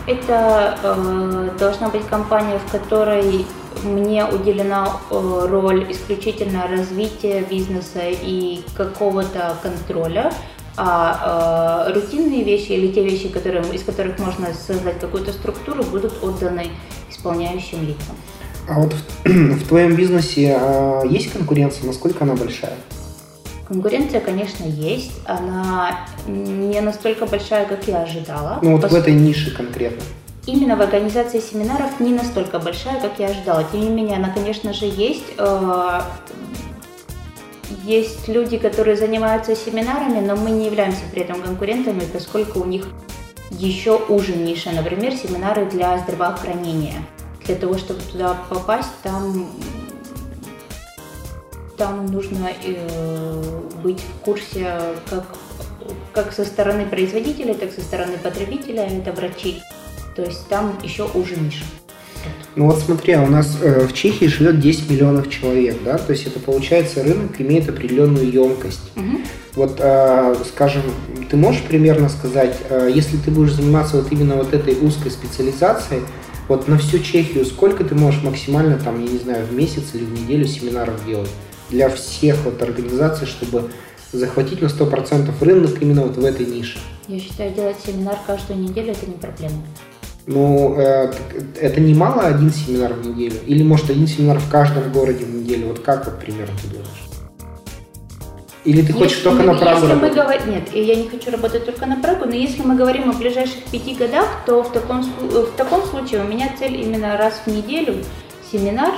Это 0.09 0.77
э, 0.83 1.51
должна 1.61 1.89
быть 1.91 2.05
компания, 2.09 2.59
в 2.59 2.73
которой 2.73 3.47
мне 3.85 4.25
уделена 4.25 4.89
роль 5.11 5.93
исключительно 5.93 6.67
развития 6.67 7.43
бизнеса 7.43 8.01
и 8.05 8.63
какого-то 8.77 9.57
контроля, 9.63 10.33
а 10.77 11.87
э, 11.89 11.93
рутинные 11.95 12.43
вещи 12.43 12.73
или 12.73 12.89
те 12.89 13.05
вещи, 13.05 13.29
которые, 13.29 13.63
из 13.73 13.85
которых 13.85 14.19
можно 14.19 14.53
создать 14.55 14.99
какую-то 14.99 15.33
структуру, 15.33 15.85
будут 15.85 16.15
отданы 16.25 16.71
исполняющим 17.11 17.87
лицам. 17.87 18.17
А 18.69 18.81
вот 18.81 18.93
в, 18.93 19.25
в 19.29 19.69
твоем 19.69 19.95
бизнесе 19.97 20.57
а, 20.61 21.03
есть 21.05 21.33
конкуренция? 21.33 21.87
Насколько 21.87 22.25
она 22.25 22.35
большая? 22.35 22.75
Конкуренция, 23.69 24.21
конечно, 24.21 24.65
есть. 24.65 25.13
Она 25.25 26.01
не 26.27 26.81
настолько 26.81 27.27
большая, 27.27 27.67
как 27.67 27.87
я 27.89 28.03
ожидала. 28.03 28.59
Ну 28.63 28.77
вот 28.77 28.85
в 28.91 28.95
Пос- 28.95 28.99
этой 28.99 29.13
нише 29.15 29.55
конкретно. 29.55 30.03
Именно 30.47 30.77
в 30.77 30.81
организации 30.81 31.41
семинаров 31.41 31.99
не 31.99 32.13
настолько 32.13 32.61
большая, 32.61 33.01
как 33.01 33.19
я 33.19 33.27
ожидала. 33.27 33.65
Тем 33.73 33.81
не 33.81 33.89
менее, 33.91 34.17
она, 34.19 34.31
конечно 34.31 34.73
же, 34.73 34.87
есть. 34.87 35.25
Э, 35.39 36.03
Есть 37.85 38.29
люди, 38.29 38.57
которые 38.59 38.97
занимаются 38.97 39.57
семинарами, 39.57 40.21
но 40.25 40.37
мы 40.37 40.51
не 40.51 40.67
являемся 40.67 41.03
при 41.13 41.23
этом 41.23 41.41
конкурентами, 41.43 42.03
поскольку 42.13 42.61
у 42.61 42.65
них 42.65 42.87
еще 43.51 43.97
уже 44.09 44.37
ниша, 44.37 44.71
например, 44.71 45.13
семинары 45.15 45.67
для 45.67 45.99
здравоохранения. 45.99 46.95
Для 47.47 47.57
того, 47.57 47.79
чтобы 47.79 48.01
туда 48.13 48.37
попасть, 48.49 48.91
там 49.03 49.49
там 51.77 52.07
нужно 52.07 52.51
э, 52.65 53.61
быть 53.83 54.01
в 54.01 54.25
курсе 54.25 54.67
как, 55.11 55.25
как 56.13 56.33
со 56.33 56.45
стороны 56.45 56.87
производителя, 56.87 57.55
так 57.55 57.71
и 57.71 57.73
со 57.73 57.83
стороны 57.83 58.17
потребителя, 58.23 58.87
это 58.87 59.13
врачи. 59.13 59.63
То 60.15 60.23
есть 60.23 60.49
там 60.49 60.79
еще 60.83 61.07
уже 61.15 61.37
ниша. 61.37 61.65
Ну 62.57 62.67
вот 62.67 62.81
смотри, 62.81 63.13
а 63.13 63.23
у 63.23 63.27
нас 63.27 63.59
э, 63.61 63.87
в 63.87 63.93
Чехии 63.93 64.25
живет 64.25 64.61
10 64.61 64.91
миллионов 64.91 65.29
человек, 65.29 65.77
да? 65.85 65.99
То 65.99 66.13
есть 66.13 66.27
это 66.27 66.41
получается 66.41 67.05
рынок 67.05 67.39
имеет 67.39 67.69
определенную 67.69 68.31
емкость. 68.31 68.91
Мгм. 68.95 69.21
Вот, 69.55 69.77
э, 69.79 70.35
скажем, 70.49 70.83
ты 71.31 71.37
можешь 71.37 71.63
примерно 71.63 72.09
сказать, 72.09 72.57
э, 72.69 72.91
если 72.93 73.19
ты 73.19 73.31
будешь 73.31 73.53
заниматься 73.53 73.99
вот 73.99 74.11
именно 74.11 74.37
вот 74.37 74.55
этой 74.55 74.75
узкой 74.75 75.11
специализацией, 75.11 76.03
вот 76.49 76.69
на 76.69 76.79
всю 76.79 76.99
Чехию 76.99 77.45
сколько 77.45 77.85
ты 77.85 77.95
можешь 77.95 78.23
максимально 78.23 78.79
там, 78.79 79.03
я 79.05 79.11
не 79.11 79.19
знаю, 79.19 79.47
в 79.47 79.53
месяц 79.53 79.95
или 79.95 80.05
в 80.05 80.13
неделю 80.13 80.47
семинаров 80.47 81.05
делать 81.05 81.31
для 81.71 81.89
всех 81.89 82.37
вот 82.45 82.63
организаций, 82.63 83.27
чтобы 83.27 83.71
захватить 84.13 84.63
на 84.63 84.67
100% 84.67 85.33
рынок 85.41 85.83
именно 85.83 86.03
вот 86.03 86.17
в 86.17 86.25
этой 86.25 86.47
нише? 86.47 86.79
Я 87.09 87.21
считаю, 87.21 87.55
делать 87.55 87.77
семинар 87.85 88.19
каждую 88.27 88.61
неделю 88.61 88.93
это 88.93 89.07
не 89.07 89.17
проблема. 89.17 89.63
Ну, 90.27 90.75
э, 90.77 91.13
это 91.61 91.81
немало 91.81 92.23
один 92.23 92.51
семинар 92.51 92.95
в 92.95 93.07
неделю? 93.07 93.37
Или, 93.47 93.63
может, 93.63 93.91
один 93.91 94.09
семинар 94.09 94.41
в 94.41 94.51
каждом 94.51 94.91
городе 94.93 95.25
в 95.25 95.33
неделю? 95.33 95.69
Вот 95.69 95.81
как 95.81 96.05
вот 96.05 96.19
примерно 96.19 96.55
ты 96.63 96.69
думаешь? 96.69 97.06
Или 98.67 98.83
ты 98.83 98.93
хочешь 98.93 99.13
Если 99.19 99.23
только 99.25 99.43
мы- 99.43 99.53
на 99.53 99.59
Прагу 99.59 99.77
если 99.83 99.87
мы 99.87 99.93
работать? 100.09 100.15
говорим, 100.17 100.51
Нет, 100.51 100.65
и 100.75 100.83
я 100.83 100.97
не 100.97 101.09
хочу 101.09 101.31
работать 101.31 101.65
только 101.65 101.87
на 101.87 101.97
Прагу, 101.97 102.25
но 102.27 102.35
если 102.35 102.63
мы 102.63 102.75
говорим 102.75 103.09
о 103.11 103.13
ближайших 103.13 103.63
пяти 103.71 103.95
годах, 103.95 104.27
то 104.45 104.63
в 104.63 104.73
таком, 104.73 105.01
слу- 105.03 105.47
в 105.47 105.57
таком 105.57 105.83
случае 105.87 106.23
у 106.23 106.25
меня 106.25 106.51
цель 106.59 106.75
именно 106.81 107.17
раз 107.17 107.41
в 107.47 107.51
неделю 107.51 107.95
семинар. 108.51 108.93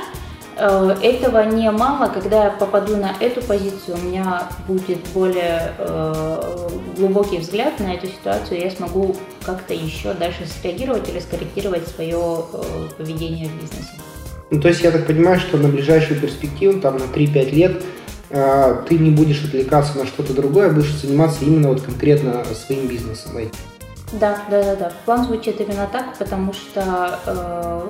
Э, 0.57 0.97
Этого 1.03 1.43
не 1.45 1.71
мало, 1.71 2.09
когда 2.09 2.45
я 2.45 2.51
попаду 2.51 2.97
на 2.97 3.13
эту 3.21 3.43
позицию, 3.43 3.97
у 4.03 4.07
меня 4.07 4.49
будет 4.67 4.99
более 5.15 5.73
э, 5.79 6.69
глубокий 6.97 7.39
взгляд 7.39 7.79
на 7.79 7.95
эту 7.95 8.07
ситуацию, 8.09 8.59
и 8.61 8.65
я 8.65 8.71
смогу 8.71 9.17
как-то 9.45 9.75
еще 9.75 10.15
дальше 10.15 10.47
среагировать 10.61 11.09
или 11.11 11.21
скорректировать 11.21 11.87
свое 11.89 12.17
э, 12.55 12.89
поведение 12.97 13.49
в 13.49 13.55
бизнесе. 13.61 13.93
Ну, 14.51 14.61
то 14.61 14.69
есть 14.69 14.83
я 14.83 14.91
так 14.91 15.07
понимаю, 15.07 15.39
что 15.39 15.59
на 15.59 15.69
ближайшую 15.69 16.19
перспективу, 16.21 16.81
там 16.81 16.97
на 16.97 17.05
3-5 17.05 17.53
лет, 17.53 17.73
э, 17.77 17.83
ты 18.31 18.99
не 18.99 19.11
будешь 19.11 19.45
отвлекаться 19.45 19.97
на 19.97 20.07
что-то 20.07 20.35
другое, 20.35 20.69
а 20.69 20.71
будешь 20.71 20.93
заниматься 20.95 21.45
именно 21.45 21.69
вот 21.69 21.81
конкретно 21.81 22.45
своим 22.55 22.87
бизнесом. 22.87 23.33
Да, 24.13 24.43
да, 24.51 24.63
да, 24.63 24.77
да. 24.77 24.93
План 25.05 25.25
звучит 25.25 25.61
именно 25.61 25.89
так, 25.91 26.17
потому 26.19 26.53
что 26.53 27.19
э, 27.27 27.89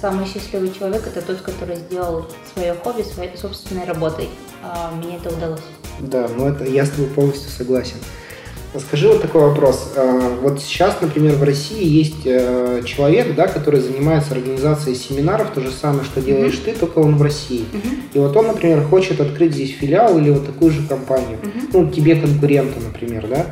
самый 0.00 0.26
счастливый 0.26 0.72
человек 0.72 1.06
это 1.06 1.22
тот, 1.22 1.40
который 1.40 1.76
сделал 1.76 2.26
свое 2.52 2.74
хобби 2.74 3.02
своей 3.02 3.36
собственной 3.36 3.84
работой. 3.84 4.28
А 4.62 4.90
мне 4.92 5.16
это 5.16 5.34
удалось. 5.34 5.60
Да, 6.00 6.28
ну 6.36 6.48
это 6.48 6.64
я 6.64 6.84
с 6.84 6.90
тобой 6.90 7.08
полностью 7.08 7.50
согласен. 7.50 7.96
А 7.96 8.27
Скажи 8.76 9.08
вот 9.08 9.22
такой 9.22 9.42
вопрос. 9.42 9.92
А, 9.96 10.38
Вот 10.42 10.60
сейчас, 10.60 11.00
например, 11.00 11.34
в 11.34 11.42
России 11.42 11.84
есть 11.84 12.26
э, 12.26 12.82
человек, 12.84 13.34
да, 13.34 13.46
который 13.46 13.80
занимается 13.80 14.34
организацией 14.34 14.94
семинаров, 14.94 15.50
то 15.54 15.60
же 15.60 15.70
самое, 15.70 16.04
что 16.04 16.20
делаешь 16.20 16.60
ты, 16.64 16.74
только 16.74 16.98
он 16.98 17.16
в 17.16 17.22
России. 17.22 17.64
И 18.12 18.18
вот 18.18 18.36
он, 18.36 18.48
например, 18.48 18.82
хочет 18.84 19.20
открыть 19.20 19.54
здесь 19.54 19.70
филиал 19.70 20.18
или 20.18 20.30
вот 20.30 20.46
такую 20.46 20.70
же 20.70 20.86
компанию. 20.86 21.38
Ну, 21.72 21.90
тебе 21.90 22.16
конкурента, 22.16 22.78
например, 22.80 23.26
да, 23.26 23.46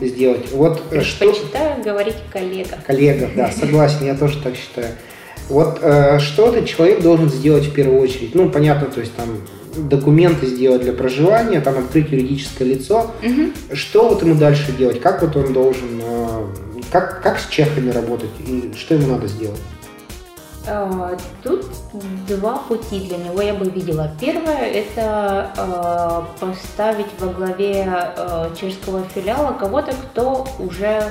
сделать. 0.00 0.52
Вот 0.52 0.82
э, 0.90 1.00
что... 1.02 1.26
Предпочитаю 1.26 1.82
говорить 1.82 2.16
коллега. 2.32 2.78
Коллега, 2.86 3.28
да, 3.34 3.50
согласен, 3.58 4.06
я 4.06 4.14
тоже 4.14 4.38
так 4.42 4.54
считаю. 4.54 4.88
Вот 5.50 5.78
э, 5.82 6.18
что 6.20 6.48
этот 6.48 6.66
человек 6.66 7.02
должен 7.02 7.28
сделать 7.28 7.64
в 7.64 7.72
первую 7.72 8.00
очередь? 8.00 8.34
Ну, 8.34 8.48
понятно, 8.50 8.86
то 8.86 9.00
есть 9.00 9.14
там 9.16 9.26
документы 9.76 10.46
сделать 10.46 10.82
для 10.82 10.92
проживания, 10.92 11.60
там 11.60 11.78
открыть 11.78 12.10
юридическое 12.10 12.68
лицо. 12.68 13.10
Мгм. 13.22 13.52
Что 13.72 14.08
вот 14.08 14.22
ему 14.22 14.36
дальше 14.36 14.72
делать? 14.72 15.00
Как 15.00 15.22
вот 15.22 15.36
он 15.36 15.52
должен, 15.52 16.00
э, 16.02 16.44
как, 16.92 17.20
как 17.22 17.38
с 17.40 17.46
чехами 17.48 17.90
работать? 17.90 18.30
И 18.46 18.72
что 18.78 18.94
ему 18.94 19.08
надо 19.08 19.26
сделать? 19.26 19.60
А, 20.66 21.16
Тут 21.42 21.66
два 22.28 22.58
пути 22.58 23.00
для 23.08 23.16
него 23.18 23.40
я 23.42 23.54
бы 23.54 23.68
видела. 23.68 24.10
Первое– 24.20 24.66
это 24.72 25.50
а, 25.56 26.26
поставить 26.38 27.06
во 27.18 27.28
главе 27.28 27.86
а, 27.88 28.52
чешского 28.54 29.02
филиала 29.14 29.52
кого-то, 29.58 29.92
кто 29.92 30.46
уже 30.58 31.02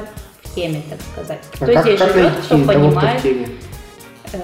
в 0.44 0.56
теме, 0.56 0.82
так 0.90 1.00
сказать. 1.14 1.40
А 1.54 1.56
Кто 1.58 1.74
как, 1.74 1.84
здесь 1.84 2.00
как 2.00 2.14
живет, 2.14 2.34
кто 2.46 2.50
того, 2.50 2.64
кто 2.64 2.72
в 2.72 2.74
понимает. 2.94 3.22
теме? 3.24 3.48
Э, 4.34 4.38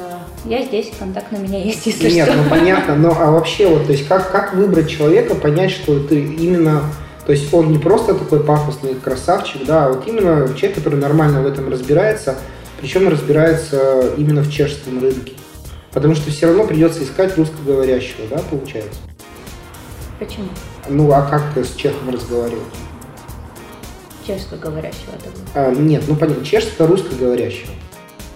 Я 0.46 0.64
здесь, 0.64 0.92
контакт 0.98 1.32
на 1.32 1.38
меня 1.38 1.64
есть, 1.64 1.86
если 1.86 2.10
Нет, 2.10 2.28
что. 2.28 2.38
ну 2.38 2.50
понятно, 2.50 2.96
но 2.96 3.16
а 3.18 3.32
вообще 3.32 3.68
вот, 3.68 3.86
то 3.86 3.92
есть 3.92 4.08
как, 4.08 4.32
как 4.32 4.54
выбрать 4.54 4.90
человека, 4.90 5.36
понять, 5.36 5.72
что 5.72 6.00
ты 6.00 6.20
именно, 6.22 6.84
то 7.26 7.32
есть 7.32 7.54
он 7.54 7.72
не 7.72 7.78
просто 7.78 8.16
такой 8.16 8.44
пафосный 8.44 8.96
красавчик, 8.96 9.66
да, 9.66 9.86
а 9.86 9.90
вот 9.90 10.08
именно 10.08 10.48
человек, 10.56 10.76
который 10.76 11.00
нормально 11.00 11.42
в 11.42 11.48
этом 11.48 11.70
разбирается, 11.70 12.36
причем 12.80 13.08
разбирается 13.08 14.14
именно 14.18 14.42
в 14.42 14.52
чешском 14.52 15.02
рынке. 15.02 15.34
Потому 15.92 16.14
что 16.16 16.30
все 16.30 16.48
равно 16.48 16.66
придется 16.66 17.04
искать 17.04 17.38
русскоговорящего, 17.38 18.28
да, 18.30 18.40
получается? 18.50 19.00
Почему? 20.20 20.48
Ну, 20.90 21.12
а 21.12 21.22
как 21.22 21.54
ты 21.54 21.64
с 21.64 21.74
чехом 21.76 22.10
разговаривать? 22.10 22.64
Чешскоговорящего 24.26 25.14
тогда. 25.24 25.40
А, 25.54 25.72
нет, 25.72 26.04
ну 26.08 26.16
понятно, 26.16 26.44
чешско-русскоговорящего. 26.44 27.70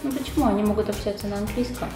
Ну 0.03 0.12
почему? 0.12 0.46
Они 0.48 0.63
могут 0.63 0.89
общаться 0.89 1.27
на 1.27 1.38
английском. 1.38 1.89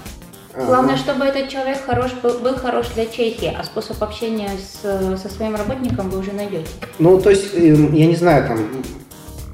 А, 0.55 0.65
Главное, 0.65 0.97
чтобы 0.97 1.25
этот 1.25 1.49
человек 1.49 1.83
хорош, 1.85 2.11
был, 2.21 2.39
был 2.39 2.55
хорош 2.55 2.87
для 2.95 3.05
Чехии, 3.07 3.51
а 3.57 3.63
способ 3.63 4.01
общения 4.03 4.51
с, 4.57 4.81
со 5.17 5.29
своим 5.29 5.55
работником 5.55 6.09
вы 6.09 6.19
уже 6.19 6.31
найдете. 6.31 6.67
Ну, 6.99 7.19
то 7.19 7.31
есть, 7.31 7.53
эм, 7.55 7.93
я 7.93 8.05
не 8.05 8.15
знаю, 8.15 8.47
там, 8.47 8.59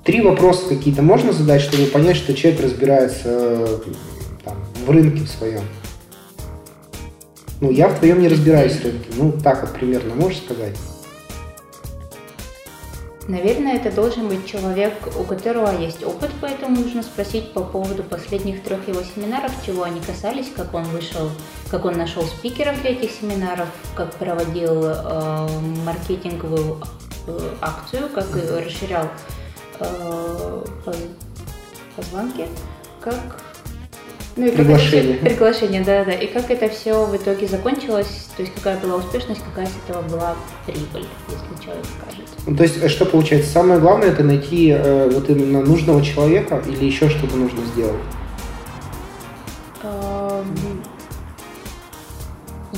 три 0.04 0.22
вопроса 0.22 0.68
какие-то 0.68 1.02
можно 1.02 1.32
задать, 1.32 1.62
чтобы 1.62 1.86
понять, 1.86 2.18
что 2.18 2.34
человек 2.34 2.62
разбирается 2.62 3.30
э, 3.30 3.78
там, 4.44 4.58
в 4.86 4.90
рынке 4.90 5.24
в 5.24 5.30
своем? 5.30 5.62
Ну, 7.62 7.72
я 7.72 7.88
в 7.88 7.98
твоем 8.00 8.22
не 8.22 8.28
разбираюсь 8.28 8.74
в 8.74 8.84
рынке. 8.84 9.10
Ну, 9.16 9.32
так 9.32 9.62
вот 9.62 9.74
примерно 9.74 10.16
можешь 10.16 10.40
сказать? 10.40 10.76
Наверное, 13.30 13.76
это 13.76 13.92
должен 13.92 14.28
быть 14.28 14.48
человек, 14.48 14.92
у 15.16 15.24
которого 15.24 15.70
есть 15.80 16.04
опыт, 16.04 16.32
поэтому 16.42 16.82
нужно 16.82 17.04
спросить 17.04 17.54
по 17.54 17.62
поводу 17.62 18.02
последних 18.02 18.64
трех 18.64 18.88
его 18.88 19.04
семинаров, 19.04 19.52
чего 19.64 19.84
они 19.84 20.02
касались, 20.02 20.48
как 20.56 20.74
он 20.74 20.84
вышел, 20.86 21.30
как 21.70 21.86
он 21.86 21.96
нашел 21.96 22.24
спикеров 22.24 22.82
для 22.82 22.90
этих 22.90 23.12
семинаров, 23.12 23.68
как 23.94 24.16
проводил 24.16 24.84
э, 24.84 25.48
маркетинговую 25.86 26.82
э, 27.28 27.50
акцию, 27.62 28.10
как 28.10 28.26
расширял 28.36 29.08
э, 29.80 30.64
поз- 30.84 30.98
позвонки, 31.96 32.48
как 33.00 33.44
ну 34.36 34.46
и 34.46 34.52
как 34.52 34.60
это 34.62 34.78
всё- 34.78 34.90
Приглашение. 34.92 35.16
приглашение, 35.18 35.82
да, 35.84 36.06
да. 36.06 36.12
И 36.12 36.28
как 36.28 36.50
это 36.50 36.70
все 36.70 37.06
в 37.06 37.16
итоге 37.16 37.48
закончилось, 37.48 38.28
то 38.38 38.44
есть 38.44 38.54
какая 38.56 38.78
была 38.78 38.96
успешность, 38.96 39.42
какая 39.44 39.66
с 39.68 39.72
этого 39.88 40.02
была 40.04 40.36
прибыль, 40.66 41.06
если 41.28 41.64
человек 41.66 41.86
скажет. 42.00 42.26
Ну, 42.48 42.56
то 42.56 42.64
есть, 42.64 42.78
э, 42.82 42.88
что 42.88 43.06
получается? 43.06 43.52
Самое 43.52 43.80
главное 43.80 44.10
это 44.10 44.24
найти 44.24 44.70
э, 44.72 45.10
вот 45.10 45.30
именно 45.30 45.62
нужного 45.62 46.04
человека 46.04 46.62
или 46.68 46.86
еще 46.86 47.10
что-то 47.10 47.36
нужно 47.36 47.60
сделать? 47.74 48.00
Эм, 49.84 50.84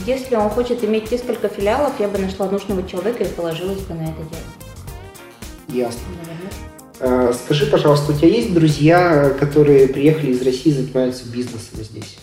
Если 0.06 0.36
он 0.36 0.50
хочет 0.50 0.84
иметь 0.84 1.12
несколько 1.12 1.48
филиалов, 1.50 1.94
я 2.00 2.08
бы 2.08 2.18
нашла 2.18 2.48
нужного 2.48 2.82
человека 2.88 3.24
и 3.24 3.28
положилась 3.28 3.80
бы 3.82 3.94
на 3.94 4.04
это 4.04 4.22
дело. 4.32 5.86
Ясно. 5.88 6.02
Наверное. 6.22 6.31
Э, 7.02 7.34
Скажи, 7.46 7.66
пожалуйста, 7.66 8.12
у 8.12 8.16
тебя 8.16 8.28
есть 8.30 8.54
друзья, 8.54 9.32
которые 9.40 9.88
приехали 9.88 10.32
из 10.32 10.42
России 10.42 10.70
и 10.70 10.74
занимаются 10.74 11.26
бизнесом 11.28 11.84
здесь? 11.84 12.18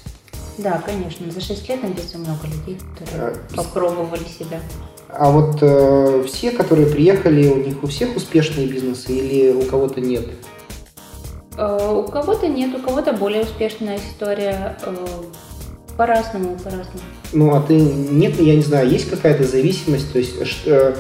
Да, 0.56 0.82
конечно. 0.84 1.30
За 1.30 1.40
6 1.40 1.68
лет 1.68 1.82
найдется 1.82 2.18
много 2.18 2.46
людей, 2.46 2.78
которые 2.98 3.32
А, 3.32 3.56
попробовали 3.56 4.24
себя. 4.38 4.60
А 5.08 5.30
вот 5.30 5.58
э, 5.62 6.24
все, 6.26 6.50
которые 6.50 6.86
приехали, 6.88 7.48
у 7.48 7.56
них 7.56 7.82
у 7.82 7.86
всех 7.86 8.16
успешные 8.16 8.66
бизнесы 8.66 9.12
или 9.12 9.50
у 9.52 9.62
кого-то 9.62 10.00
нет? 10.00 10.26
Э, 11.56 11.92
У 11.92 12.04
кого-то 12.08 12.46
нет, 12.48 12.74
у 12.74 12.80
кого-то 12.82 13.12
более 13.12 13.42
успешная 13.42 13.98
история. 13.98 14.76
э, 14.84 14.94
По-разному, 15.96 16.56
по-разному. 16.56 17.00
Ну, 17.32 17.54
а 17.54 17.60
ты 17.60 17.74
нет, 17.74 18.38
я 18.40 18.54
не 18.54 18.62
знаю, 18.62 18.88
есть 18.88 19.10
какая-то 19.10 19.44
зависимость, 19.44 20.12
то 20.12 20.18
есть 20.18 20.34
э, 20.66 20.94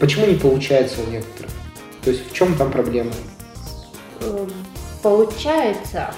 почему 0.00 0.26
не 0.26 0.34
получается 0.34 0.96
у 1.06 1.10
некоторых? 1.10 1.50
То 2.02 2.10
есть 2.10 2.30
в 2.30 2.34
чем 2.34 2.54
там 2.56 2.70
проблема? 2.70 3.12
Э, 4.20 4.46
Получается, 5.02 6.14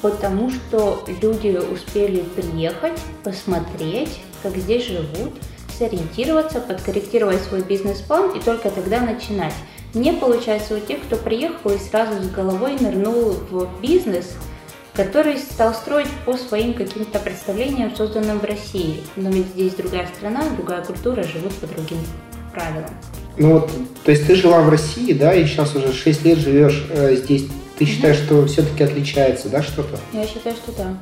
потому 0.00 0.50
что 0.50 1.04
люди 1.20 1.58
успели 1.58 2.22
приехать, 2.22 2.98
посмотреть, 3.22 4.20
как 4.42 4.56
здесь 4.56 4.86
живут, 4.86 5.34
сориентироваться, 5.78 6.60
подкорректировать 6.60 7.42
свой 7.42 7.62
бизнес-план 7.62 8.30
и 8.36 8.40
только 8.40 8.70
тогда 8.70 9.00
начинать. 9.00 9.54
Не 9.92 10.12
получается 10.12 10.76
у 10.76 10.80
тех, 10.80 11.02
кто 11.02 11.16
приехал 11.16 11.72
и 11.72 11.78
сразу 11.78 12.22
с 12.22 12.30
головой 12.30 12.78
нырнул 12.80 13.32
в 13.50 13.68
бизнес, 13.82 14.34
который 14.94 15.36
стал 15.36 15.74
строить 15.74 16.10
по 16.24 16.38
своим 16.38 16.72
каким-то 16.72 17.18
представлениям, 17.18 17.94
созданным 17.94 18.38
в 18.38 18.44
России. 18.44 19.02
Но 19.16 19.28
ведь 19.28 19.48
здесь 19.48 19.74
другая 19.74 20.08
страна, 20.16 20.42
другая 20.56 20.82
культура, 20.82 21.22
живут 21.22 21.52
по 21.56 21.66
другим 21.66 21.98
правилам. 22.54 22.90
Ну 23.38 23.54
вот, 23.54 23.70
то 24.04 24.10
есть 24.10 24.26
ты 24.26 24.34
жила 24.34 24.60
в 24.60 24.68
России, 24.68 25.12
да, 25.12 25.32
и 25.32 25.46
сейчас 25.46 25.74
уже 25.74 25.92
6 25.92 26.24
лет 26.24 26.38
живешь 26.38 26.86
э, 26.90 27.16
здесь. 27.16 27.46
Ты 27.78 27.86
считаешь, 27.86 28.16
что 28.16 28.46
все-таки 28.46 28.84
отличается, 28.84 29.48
да, 29.48 29.62
что-то? 29.62 29.98
Я 30.12 30.26
считаю, 30.26 30.54
что 30.56 30.72
да. 30.72 30.96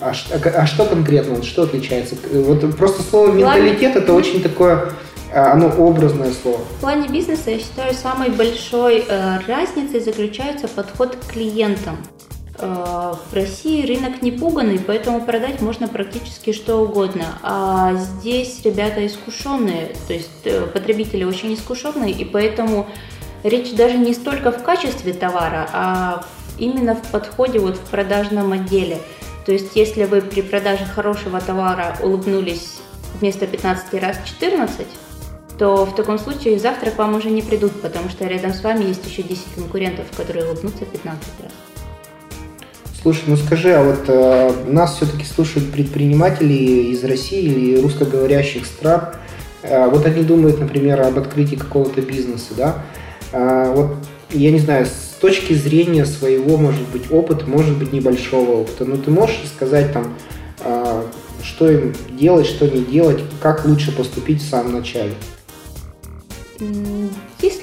А, 0.00 0.12
а, 0.32 0.62
а 0.62 0.66
что 0.66 0.84
конкретно, 0.84 1.42
что 1.42 1.62
отличается? 1.62 2.16
Вот 2.32 2.76
просто 2.76 3.02
слово 3.02 3.32
менталитет 3.32 3.96
это 3.96 4.12
очень 4.12 4.42
такое, 4.42 4.92
а, 5.32 5.52
оно 5.52 5.68
образное 5.68 6.32
слово. 6.32 6.58
В 6.78 6.80
плане 6.80 7.08
бизнеса, 7.08 7.50
я 7.50 7.58
считаю, 7.58 7.94
самой 7.94 8.30
большой 8.30 9.04
э, 9.08 9.38
разницей 9.46 10.00
заключается 10.00 10.68
подход 10.68 11.16
к 11.16 11.32
клиентам. 11.32 11.96
Э, 12.62 13.14
в 13.30 13.34
России 13.34 13.84
рынок 13.84 14.22
не 14.22 14.30
пуганный, 14.30 14.78
поэтому 14.78 15.20
продать 15.20 15.60
можно 15.60 15.88
практически 15.88 16.52
что 16.52 16.76
угодно. 16.76 17.24
А 17.42 17.94
здесь 17.94 18.60
ребята 18.64 19.04
искушенные, 19.04 19.94
то 20.06 20.14
есть 20.14 20.30
э, 20.44 20.66
потребители 20.66 21.24
очень 21.24 21.52
искушенные, 21.54 22.12
и 22.12 22.24
поэтому 22.24 22.86
речь 23.42 23.72
даже 23.74 23.98
не 23.98 24.14
столько 24.14 24.52
в 24.52 24.62
качестве 24.62 25.12
товара, 25.12 25.68
а 25.72 26.24
именно 26.58 26.94
в 26.94 27.02
подходе 27.10 27.58
вот 27.58 27.76
в 27.76 27.90
продажном 27.90 28.52
отделе. 28.52 28.98
То 29.44 29.50
есть 29.50 29.74
если 29.74 30.04
вы 30.04 30.20
при 30.20 30.40
продаже 30.40 30.84
хорошего 30.84 31.40
товара 31.40 31.96
улыбнулись 32.00 32.78
вместо 33.18 33.48
15 33.48 34.00
раз 34.00 34.18
14, 34.24 34.86
то 35.58 35.84
в 35.84 35.96
таком 35.96 36.18
случае 36.18 36.60
завтра 36.60 36.92
к 36.92 36.98
вам 36.98 37.16
уже 37.16 37.28
не 37.28 37.42
придут, 37.42 37.82
потому 37.82 38.08
что 38.08 38.24
рядом 38.26 38.54
с 38.54 38.62
вами 38.62 38.84
есть 38.84 39.04
еще 39.04 39.22
10 39.22 39.54
конкурентов, 39.56 40.06
которые 40.16 40.46
улыбнутся 40.46 40.84
15 40.84 41.22
раз. 41.42 41.71
Слушай, 43.02 43.24
ну 43.26 43.36
скажи, 43.36 43.74
а 43.74 43.82
вот 43.82 44.04
э, 44.06 44.52
нас 44.68 44.96
все-таки 44.96 45.24
слушают 45.24 45.72
предприниматели 45.72 46.52
из 46.92 47.02
России 47.02 47.42
или 47.42 47.80
русскоговорящих 47.80 48.64
стран. 48.64 49.08
Э, 49.62 49.88
вот 49.88 50.06
они 50.06 50.22
думают, 50.22 50.60
например, 50.60 51.00
об 51.00 51.18
открытии 51.18 51.56
какого-то 51.56 52.00
бизнеса, 52.00 52.54
да? 52.56 52.82
А, 53.32 53.72
вот 53.72 53.96
я 54.30 54.52
не 54.52 54.58
знаю, 54.58 54.86
с 54.86 55.16
точки 55.20 55.52
зрения 55.54 56.06
своего, 56.06 56.56
может 56.56 56.86
быть, 56.88 57.10
опыта, 57.10 57.46
может 57.46 57.76
быть, 57.76 57.92
небольшого 57.92 58.60
опыта, 58.60 58.84
ну 58.84 58.96
ты 58.96 59.10
можешь 59.10 59.40
сказать 59.54 59.92
там, 59.92 60.14
а, 60.60 61.04
что 61.42 61.70
им 61.70 61.94
делать, 62.10 62.46
что 62.46 62.68
не 62.68 62.84
делать, 62.84 63.20
как 63.40 63.64
лучше 63.64 63.90
поступить 63.90 64.42
в 64.42 64.48
самом 64.48 64.74
начале? 64.74 65.14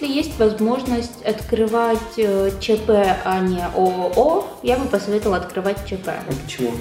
Есть 0.09 0.39
возможность 0.39 1.23
открывать 1.23 2.17
э, 2.17 2.49
ЧП, 2.59 2.89
а 3.23 3.39
не 3.41 3.61
ООО, 3.61 4.47
я 4.63 4.77
бы 4.77 4.87
посоветовала 4.87 5.37
открывать 5.37 5.85
ЧП. 5.85 6.07
А 6.07 6.33
почему? 6.43 6.71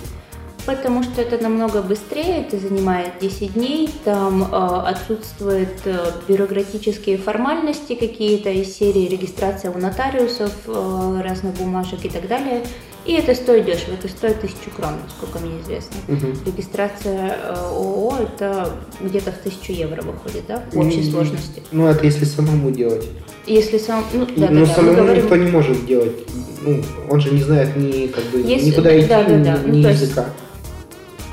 Потому 0.64 1.02
что 1.02 1.20
это 1.20 1.36
намного 1.36 1.82
быстрее, 1.82 2.40
это 2.40 2.58
занимает 2.58 3.18
10 3.20 3.52
дней, 3.52 3.90
там 4.02 4.44
э, 4.44 4.46
отсутствуют 4.46 5.82
э, 5.84 6.12
бюрократические 6.26 7.18
формальности 7.18 7.94
какие-то 7.94 8.48
из 8.48 8.74
серии 8.74 9.06
регистрация 9.08 9.72
у 9.72 9.78
нотариусов, 9.78 10.52
э, 10.66 11.20
разных 11.22 11.54
бумажек 11.56 12.06
и 12.06 12.08
так 12.08 12.28
далее. 12.28 12.64
И 13.08 13.12
это 13.14 13.34
стоит 13.34 13.64
дешево, 13.64 13.94
это 13.94 14.06
стоит 14.06 14.38
тысячу 14.42 14.70
крон, 14.76 14.92
насколько 15.02 15.38
мне 15.38 15.58
известно. 15.62 15.96
Мгм. 16.08 16.38
Регистрация 16.44 17.38
э, 17.42 17.54
ООО 17.54 18.16
это 18.22 18.70
где-то 19.00 19.32
в 19.32 19.38
тысячу 19.38 19.72
евро 19.72 20.02
выходит, 20.02 20.44
да, 20.46 20.62
в 20.70 20.78
общей 20.78 20.98
М, 21.06 21.10
сложности. 21.10 21.62
Ну, 21.72 21.86
это 21.86 22.04
если 22.04 22.26
самому 22.26 22.70
делать. 22.70 23.06
Если 23.46 23.78
сам, 23.78 24.04
ну 24.12 24.26
да, 24.36 24.50
Но 24.50 24.66
да, 24.66 24.74
самому 24.74 24.94
говорим- 24.96 25.22
никто 25.22 25.36
не 25.36 25.50
может 25.50 25.86
делать. 25.86 26.12
Ну, 26.60 26.84
он 27.08 27.20
же 27.22 27.30
не 27.30 27.42
знает 27.42 27.74
ни 27.76 28.08
как 28.08 28.24
бы 28.24 28.40
Если- 28.40 28.66
никуда 28.72 28.98
идти, 29.00 29.08
да, 29.08 29.24
да, 29.24 29.34
ни, 29.34 29.42
да. 29.44 29.58
Ну, 29.64 29.72
ни 29.72 29.78
есть- 29.78 30.02
языка. 30.02 30.26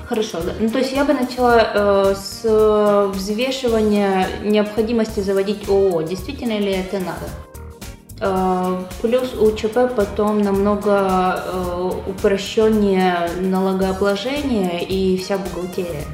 Хорошо, 0.06 0.40
да. 0.46 0.54
Ну, 0.58 0.70
то 0.70 0.78
есть 0.78 0.94
я 0.94 1.04
бы 1.04 1.12
начала 1.14 1.60
э, 1.60 2.16
с 2.16 2.40
э, 2.46 3.12
взвешивания 3.14 4.28
необходимости 4.46 5.20
заводить 5.20 5.68
ООО. 5.68 6.04
Действительно 6.04 6.58
ли 6.58 6.72
это 6.72 7.00
надо? 7.00 7.28
Э, 8.22 8.78
плюс 9.02 9.34
у 9.34 9.52
ЧП 9.56 9.94
потом 9.96 10.42
намного 10.42 11.44
э, 11.46 11.92
упрощеннее 12.08 13.30
налогообложение 13.42 14.84
и 14.84 15.18
вся 15.18 15.38
бухгалтерия. 15.38 16.06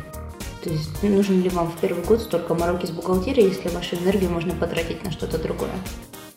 То 0.63 0.69
есть 0.69 1.03
нужен 1.03 1.41
ли 1.41 1.49
вам 1.49 1.71
в 1.71 1.79
первый 1.79 2.03
год 2.03 2.21
столько 2.21 2.53
мороки 2.53 2.85
с 2.85 2.91
бухгалтерией, 2.91 3.49
если 3.49 3.69
вашу 3.69 3.95
энергию 3.95 4.31
можно 4.31 4.53
потратить 4.53 5.03
на 5.03 5.11
что-то 5.11 5.37
другое? 5.37 5.71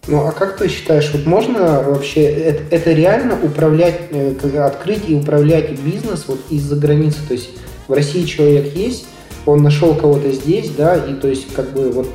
Ну, 0.07 0.27
а 0.27 0.33
как 0.33 0.59
ты 0.59 0.68
считаешь, 0.68 1.11
вот 1.14 1.24
можно 1.24 1.83
вообще, 1.83 2.24
это, 2.24 2.74
это 2.74 2.92
реально 2.92 3.38
управлять, 3.42 4.09
э, 4.11 4.59
открыть 4.59 5.09
и 5.09 5.14
управлять 5.14 5.79
бизнес 5.81 6.24
вот 6.29 6.40
из-за 6.50 6.77
границы? 6.77 7.18
То 7.27 7.35
есть 7.35 7.50
в 7.88 7.92
России 7.92 8.24
человек 8.24 8.74
есть, 8.74 9.07
он 9.46 9.62
нашел 9.62 9.94
кого-то 9.94 10.31
здесь, 10.31 10.70
да, 10.70 10.94
и 10.96 11.14
то 11.14 11.29
есть 11.29 11.55
как 11.55 11.72
бы 11.72 11.90
вот 11.90 12.09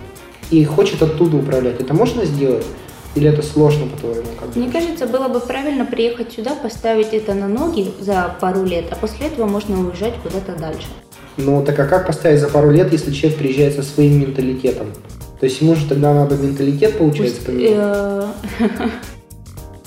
и 0.51 0.63
хочет 0.65 1.01
оттуда 1.01 1.37
управлять. 1.37 1.79
Это 1.79 1.93
можно 1.93 2.25
сделать? 2.25 2.65
Или 3.15 3.29
это 3.29 3.41
сложно, 3.41 3.87
по-твоему? 3.87 4.27
Как 4.39 4.55
Мне 4.55 4.71
кажется, 4.71 5.07
было 5.07 5.27
бы 5.27 5.39
правильно 5.39 5.85
приехать 5.85 6.31
сюда, 6.31 6.55
поставить 6.55 7.13
это 7.13 7.33
на 7.33 7.47
ноги 7.47 7.91
за 7.99 8.35
пару 8.39 8.63
лет, 8.63 8.85
а 8.91 8.95
после 8.95 9.27
этого 9.27 9.47
можно 9.47 9.79
уезжать 9.79 10.13
куда-то 10.21 10.59
дальше. 10.59 10.87
Ну, 11.37 11.63
так 11.63 11.79
а 11.79 11.85
как 11.85 12.05
поставить 12.05 12.39
за 12.39 12.49
пару 12.49 12.69
лет, 12.69 12.91
если 12.91 13.11
человек 13.11 13.39
приезжает 13.39 13.75
со 13.75 13.83
своим 13.83 14.19
менталитетом? 14.19 14.87
То 15.39 15.45
есть 15.45 15.61
ему 15.61 15.75
же 15.75 15.87
тогда 15.87 16.13
надо 16.13 16.35
менталитет, 16.35 16.97
получается, 16.97 17.41
поменять? 17.45 17.71
э, 17.75 18.27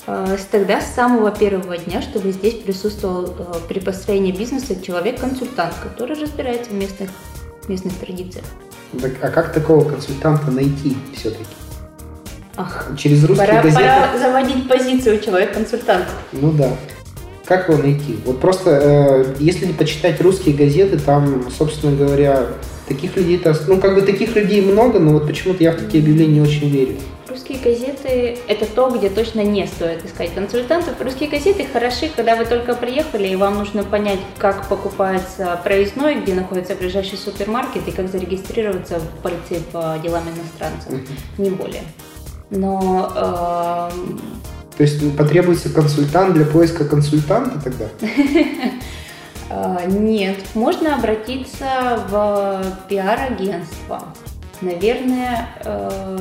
э, 0.07 0.37
Тогда 0.51 0.81
с 0.81 0.95
самого 0.95 1.29
первого 1.31 1.77
дня, 1.77 2.01
чтобы 2.01 2.31
здесь 2.31 2.55
присутствовал 2.55 3.25
э, 3.25 3.53
при 3.67 3.79
построении 3.79 4.31
бизнеса 4.31 4.75
человек-консультант, 4.81 5.75
который 5.81 6.19
разбирается 6.19 6.71
в 6.71 6.73
местных, 6.73 7.11
местных 7.67 7.93
традициях. 7.99 8.45
Так, 8.99 9.11
а 9.21 9.29
как 9.29 9.53
такого 9.53 9.87
консультанта 9.87 10.49
найти 10.49 10.97
все-таки? 11.15 11.45
Ах, 12.55 12.87
Через 12.97 13.23
русские 13.23 13.47
пора, 13.47 13.61
газеты? 13.61 13.83
пора 13.83 14.17
заводить 14.17 14.67
позицию 14.67 15.19
человек-консультанта. 15.19 16.09
Ну 16.33 16.51
да. 16.51 16.69
Как 17.45 17.67
его 17.67 17.81
найти? 17.81 18.17
Вот 18.25 18.39
просто, 18.39 18.69
э, 18.69 19.35
если 19.39 19.71
почитать 19.73 20.21
русские 20.21 20.55
газеты, 20.55 20.97
там, 20.99 21.49
собственно 21.57 21.95
говоря, 21.95 22.47
таких 22.87 23.15
людей, 23.17 23.37
то 23.37 23.55
ну, 23.67 23.79
как 23.79 23.95
бы 23.95 24.01
таких 24.01 24.35
людей 24.35 24.61
много, 24.61 24.99
но 24.99 25.13
вот 25.13 25.27
почему-то 25.27 25.63
я 25.63 25.71
в 25.71 25.75
такие 25.75 26.01
объявления 26.01 26.35
не 26.35 26.41
очень 26.41 26.69
верю. 26.69 26.95
Русские 27.27 27.57
газеты– 27.57 28.37
это 28.47 28.65
то, 28.67 28.91
где 28.91 29.09
точно 29.09 29.41
не 29.41 29.65
стоит 29.65 30.05
искать 30.05 30.33
консультантов. 30.35 30.93
Русские 31.01 31.29
газеты 31.29 31.65
хороши, 31.71 32.11
когда 32.15 32.35
вы 32.35 32.45
только 32.45 32.75
приехали, 32.75 33.27
и 33.27 33.35
вам 33.35 33.57
нужно 33.57 33.83
понять, 33.83 34.19
как 34.37 34.69
покупается 34.69 35.59
проездной, 35.63 36.21
где 36.21 36.35
находится 36.35 36.75
ближайший 36.75 37.17
супермаркет, 37.17 37.87
и 37.87 37.91
как 37.91 38.07
зарегистрироваться 38.09 38.99
в 38.99 39.23
полиции 39.23 39.63
по 39.71 39.97
делам 40.03 40.23
иностранцев. 40.29 41.09
Не 41.39 41.49
более. 41.49 41.81
Но 42.55 43.11
эм, 43.91 44.21
То 44.77 44.83
есть 44.83 45.17
потребуется 45.17 45.69
консультант 45.69 46.35
для 46.35 46.45
поиска 46.45 46.85
консультанта 46.85 47.59
тогда? 47.59 47.85
э, 49.49 49.89
нет, 49.89 50.37
можно 50.53 50.95
обратиться 50.95 52.05
в 52.09 52.63
пиар-агентство. 52.87 54.03
Наверное, 54.61 55.49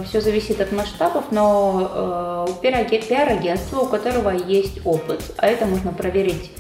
все 0.09 0.21
зависит 0.21 0.61
от 0.61 0.73
масштабов, 0.73 1.27
но 1.31 2.49
э, 2.49 2.53
пиар-аге- 2.63 3.07
пиар-агентство, 3.07 3.81
у 3.81 3.87
которого 3.87 4.31
есть 4.31 4.81
опыт, 4.85 5.21
а 5.37 5.47
это 5.47 5.67
можно 5.67 5.93
проверить 5.93 6.51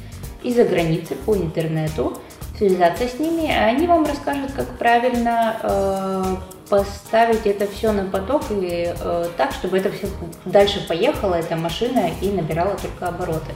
из-за 0.45 0.65
границы 0.65 1.15
по 1.27 1.35
интернету, 1.35 2.19
связаться 2.57 3.09
с 3.09 3.19
ними, 3.19 3.49
и 3.49 3.51
они 3.51 3.87
вам 3.87 4.05
расскажут, 4.05 4.53
как 4.53 4.67
правильно 4.79 5.57
э, 5.63 6.37
поставить 6.69 7.47
это 7.47 7.67
все 7.67 7.93
на 7.93 8.05
поток 8.05 8.43
и 8.51 8.95
э, 8.99 9.27
так, 9.37 9.53
чтобы 9.53 9.79
это 9.79 9.91
все 9.91 10.07
дальше 10.45 10.85
поехала, 10.89 11.35
эта 11.35 11.57
машина, 11.57 12.11
и 12.21 12.29
набирала 12.31 12.77
только 12.77 13.09
обороты. 13.09 13.53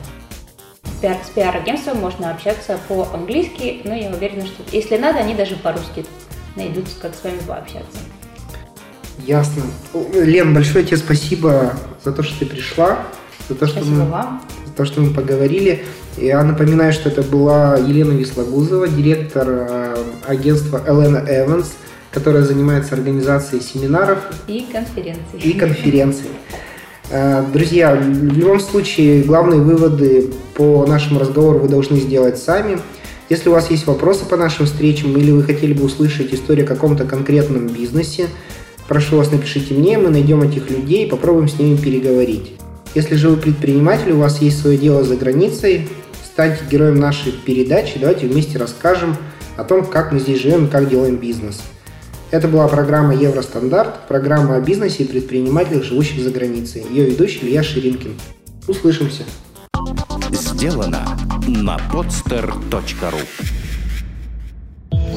Пиар- 1.02 1.22
с 1.24 1.28
пиар-агентством 1.30 1.98
можно 1.98 2.30
общаться 2.30 2.78
по-английски, 2.88 3.82
но 3.85 3.94
я 3.94 4.11
уверена, 4.11 4.46
что 4.46 4.62
если 4.72 4.96
надо, 4.96 5.18
они 5.18 5.35
даже 5.35 5.56
по-русски 5.56 6.06
найдут, 6.56 6.87
как 7.00 7.14
с 7.14 7.22
вами 7.22 7.38
пообщаться. 7.46 7.98
Ясно. 9.18 9.62
Лен, 10.12 10.54
большое 10.54 10.85
тебе 10.85 10.96
спасибо 10.96 11.74
за 12.04 12.12
то, 12.12 12.22
что 12.22 12.38
ты 12.40 12.46
пришла, 12.46 12.98
за 13.48 13.54
то, 13.54 13.66
что 13.66 13.78
Спасибо 13.80 13.96
мы 13.96 14.11
вам. 14.11 14.42
за 14.66 14.72
то, 14.72 14.85
что 14.85 15.00
мы 15.00 15.12
поговорили. 15.14 15.85
Я 16.16 16.42
напоминаю, 16.42 16.92
что 16.92 17.11
это 17.11 17.22
была 17.22 17.76
Елена 17.76 18.12
Вислогузова, 18.12 18.88
директор 18.88 19.46
э, 19.48 19.96
агентства 20.26 20.83
Элена 20.87 21.22
Эванс, 21.29 21.74
которая 22.11 22.42
занимается 22.42 22.94
организацией 22.94 23.61
семинаров 23.61 24.20
И 24.48 24.66
конференции. 24.72 25.38
и 25.42 25.52
конференций. 25.52 26.26
Э, 27.11 27.44
Друзья, 27.52 27.94
в 27.94 28.33
любом 28.35 28.61
случае, 28.61 29.24
главные 29.24 29.61
выводы 29.61 30.31
по 30.55 30.87
нашему 30.87 31.20
разговору 31.20 31.59
вы 31.59 31.68
должны 31.68 31.98
сделать 31.98 32.38
сами. 32.38 32.79
Если 33.29 33.50
у 33.50 33.52
вас 33.52 33.70
есть 33.70 33.87
вопросы 33.87 34.24
по 34.24 34.38
нашим 34.38 34.64
встречам 34.64 35.14
или 35.18 35.31
вы 35.33 35.42
хотели 35.42 35.74
бы 35.74 35.85
услышать 35.85 36.33
историю 36.33 36.64
о 36.64 36.68
каком-то 36.68 37.05
конкретном 37.05 37.66
бизнесе, 37.66 38.29
прошу 38.88 39.18
вас, 39.18 39.31
напишите 39.31 39.74
мне, 39.74 39.98
мы 39.98 40.09
найдем 40.09 40.42
этих 40.42 40.70
людей 40.70 41.05
и 41.07 41.11
попробуем 41.11 41.48
с 41.48 41.59
ними 41.59 41.76
переговорить. 41.76 42.55
Если 42.94 43.16
же 43.16 43.29
вы 43.29 43.37
предприниматель, 43.37 44.12
у 44.12 44.18
вас 44.20 44.40
есть 44.40 44.59
свое 44.62 44.79
дело 44.79 45.02
за 45.05 45.16
границей, 45.16 45.87
станьте 46.37 46.64
героем 46.70 47.01
нашей 47.01 47.33
передачи, 47.33 47.99
давайте 47.99 48.27
вместе 48.27 48.59
расскажем 48.59 49.16
о 49.57 49.64
том, 49.64 49.87
как 49.87 50.12
мы 50.12 50.20
здесь 50.20 50.42
живем 50.42 50.66
и 50.66 50.68
как 50.68 50.87
делаем 50.87 51.16
бизнес. 51.16 51.62
Это 52.31 52.46
была 52.46 52.68
программа 52.68 53.14
Евростандарт, 53.14 54.07
программа 54.07 54.57
о 54.57 54.61
бизнесе 54.61 55.05
и 55.05 55.07
предпринимателях, 55.07 55.83
живущих 55.83 56.22
за 56.22 56.29
границей. 56.29 56.85
Ее 56.90 57.07
ведущий 57.07 57.46
Илья 57.46 57.62
Ширинкин. 57.62 58.20
Услышимся. 58.68 59.22
Сделано 60.31 61.07
на 61.46 61.79
podster.ru 61.90 63.22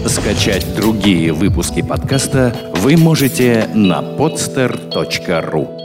Скачать 0.08 0.74
другие 0.74 1.34
выпуски 1.34 1.82
подкаста 1.82 2.56
вы 2.76 2.96
можете 2.96 3.70
на 3.74 4.00
podster.ru 4.00 5.79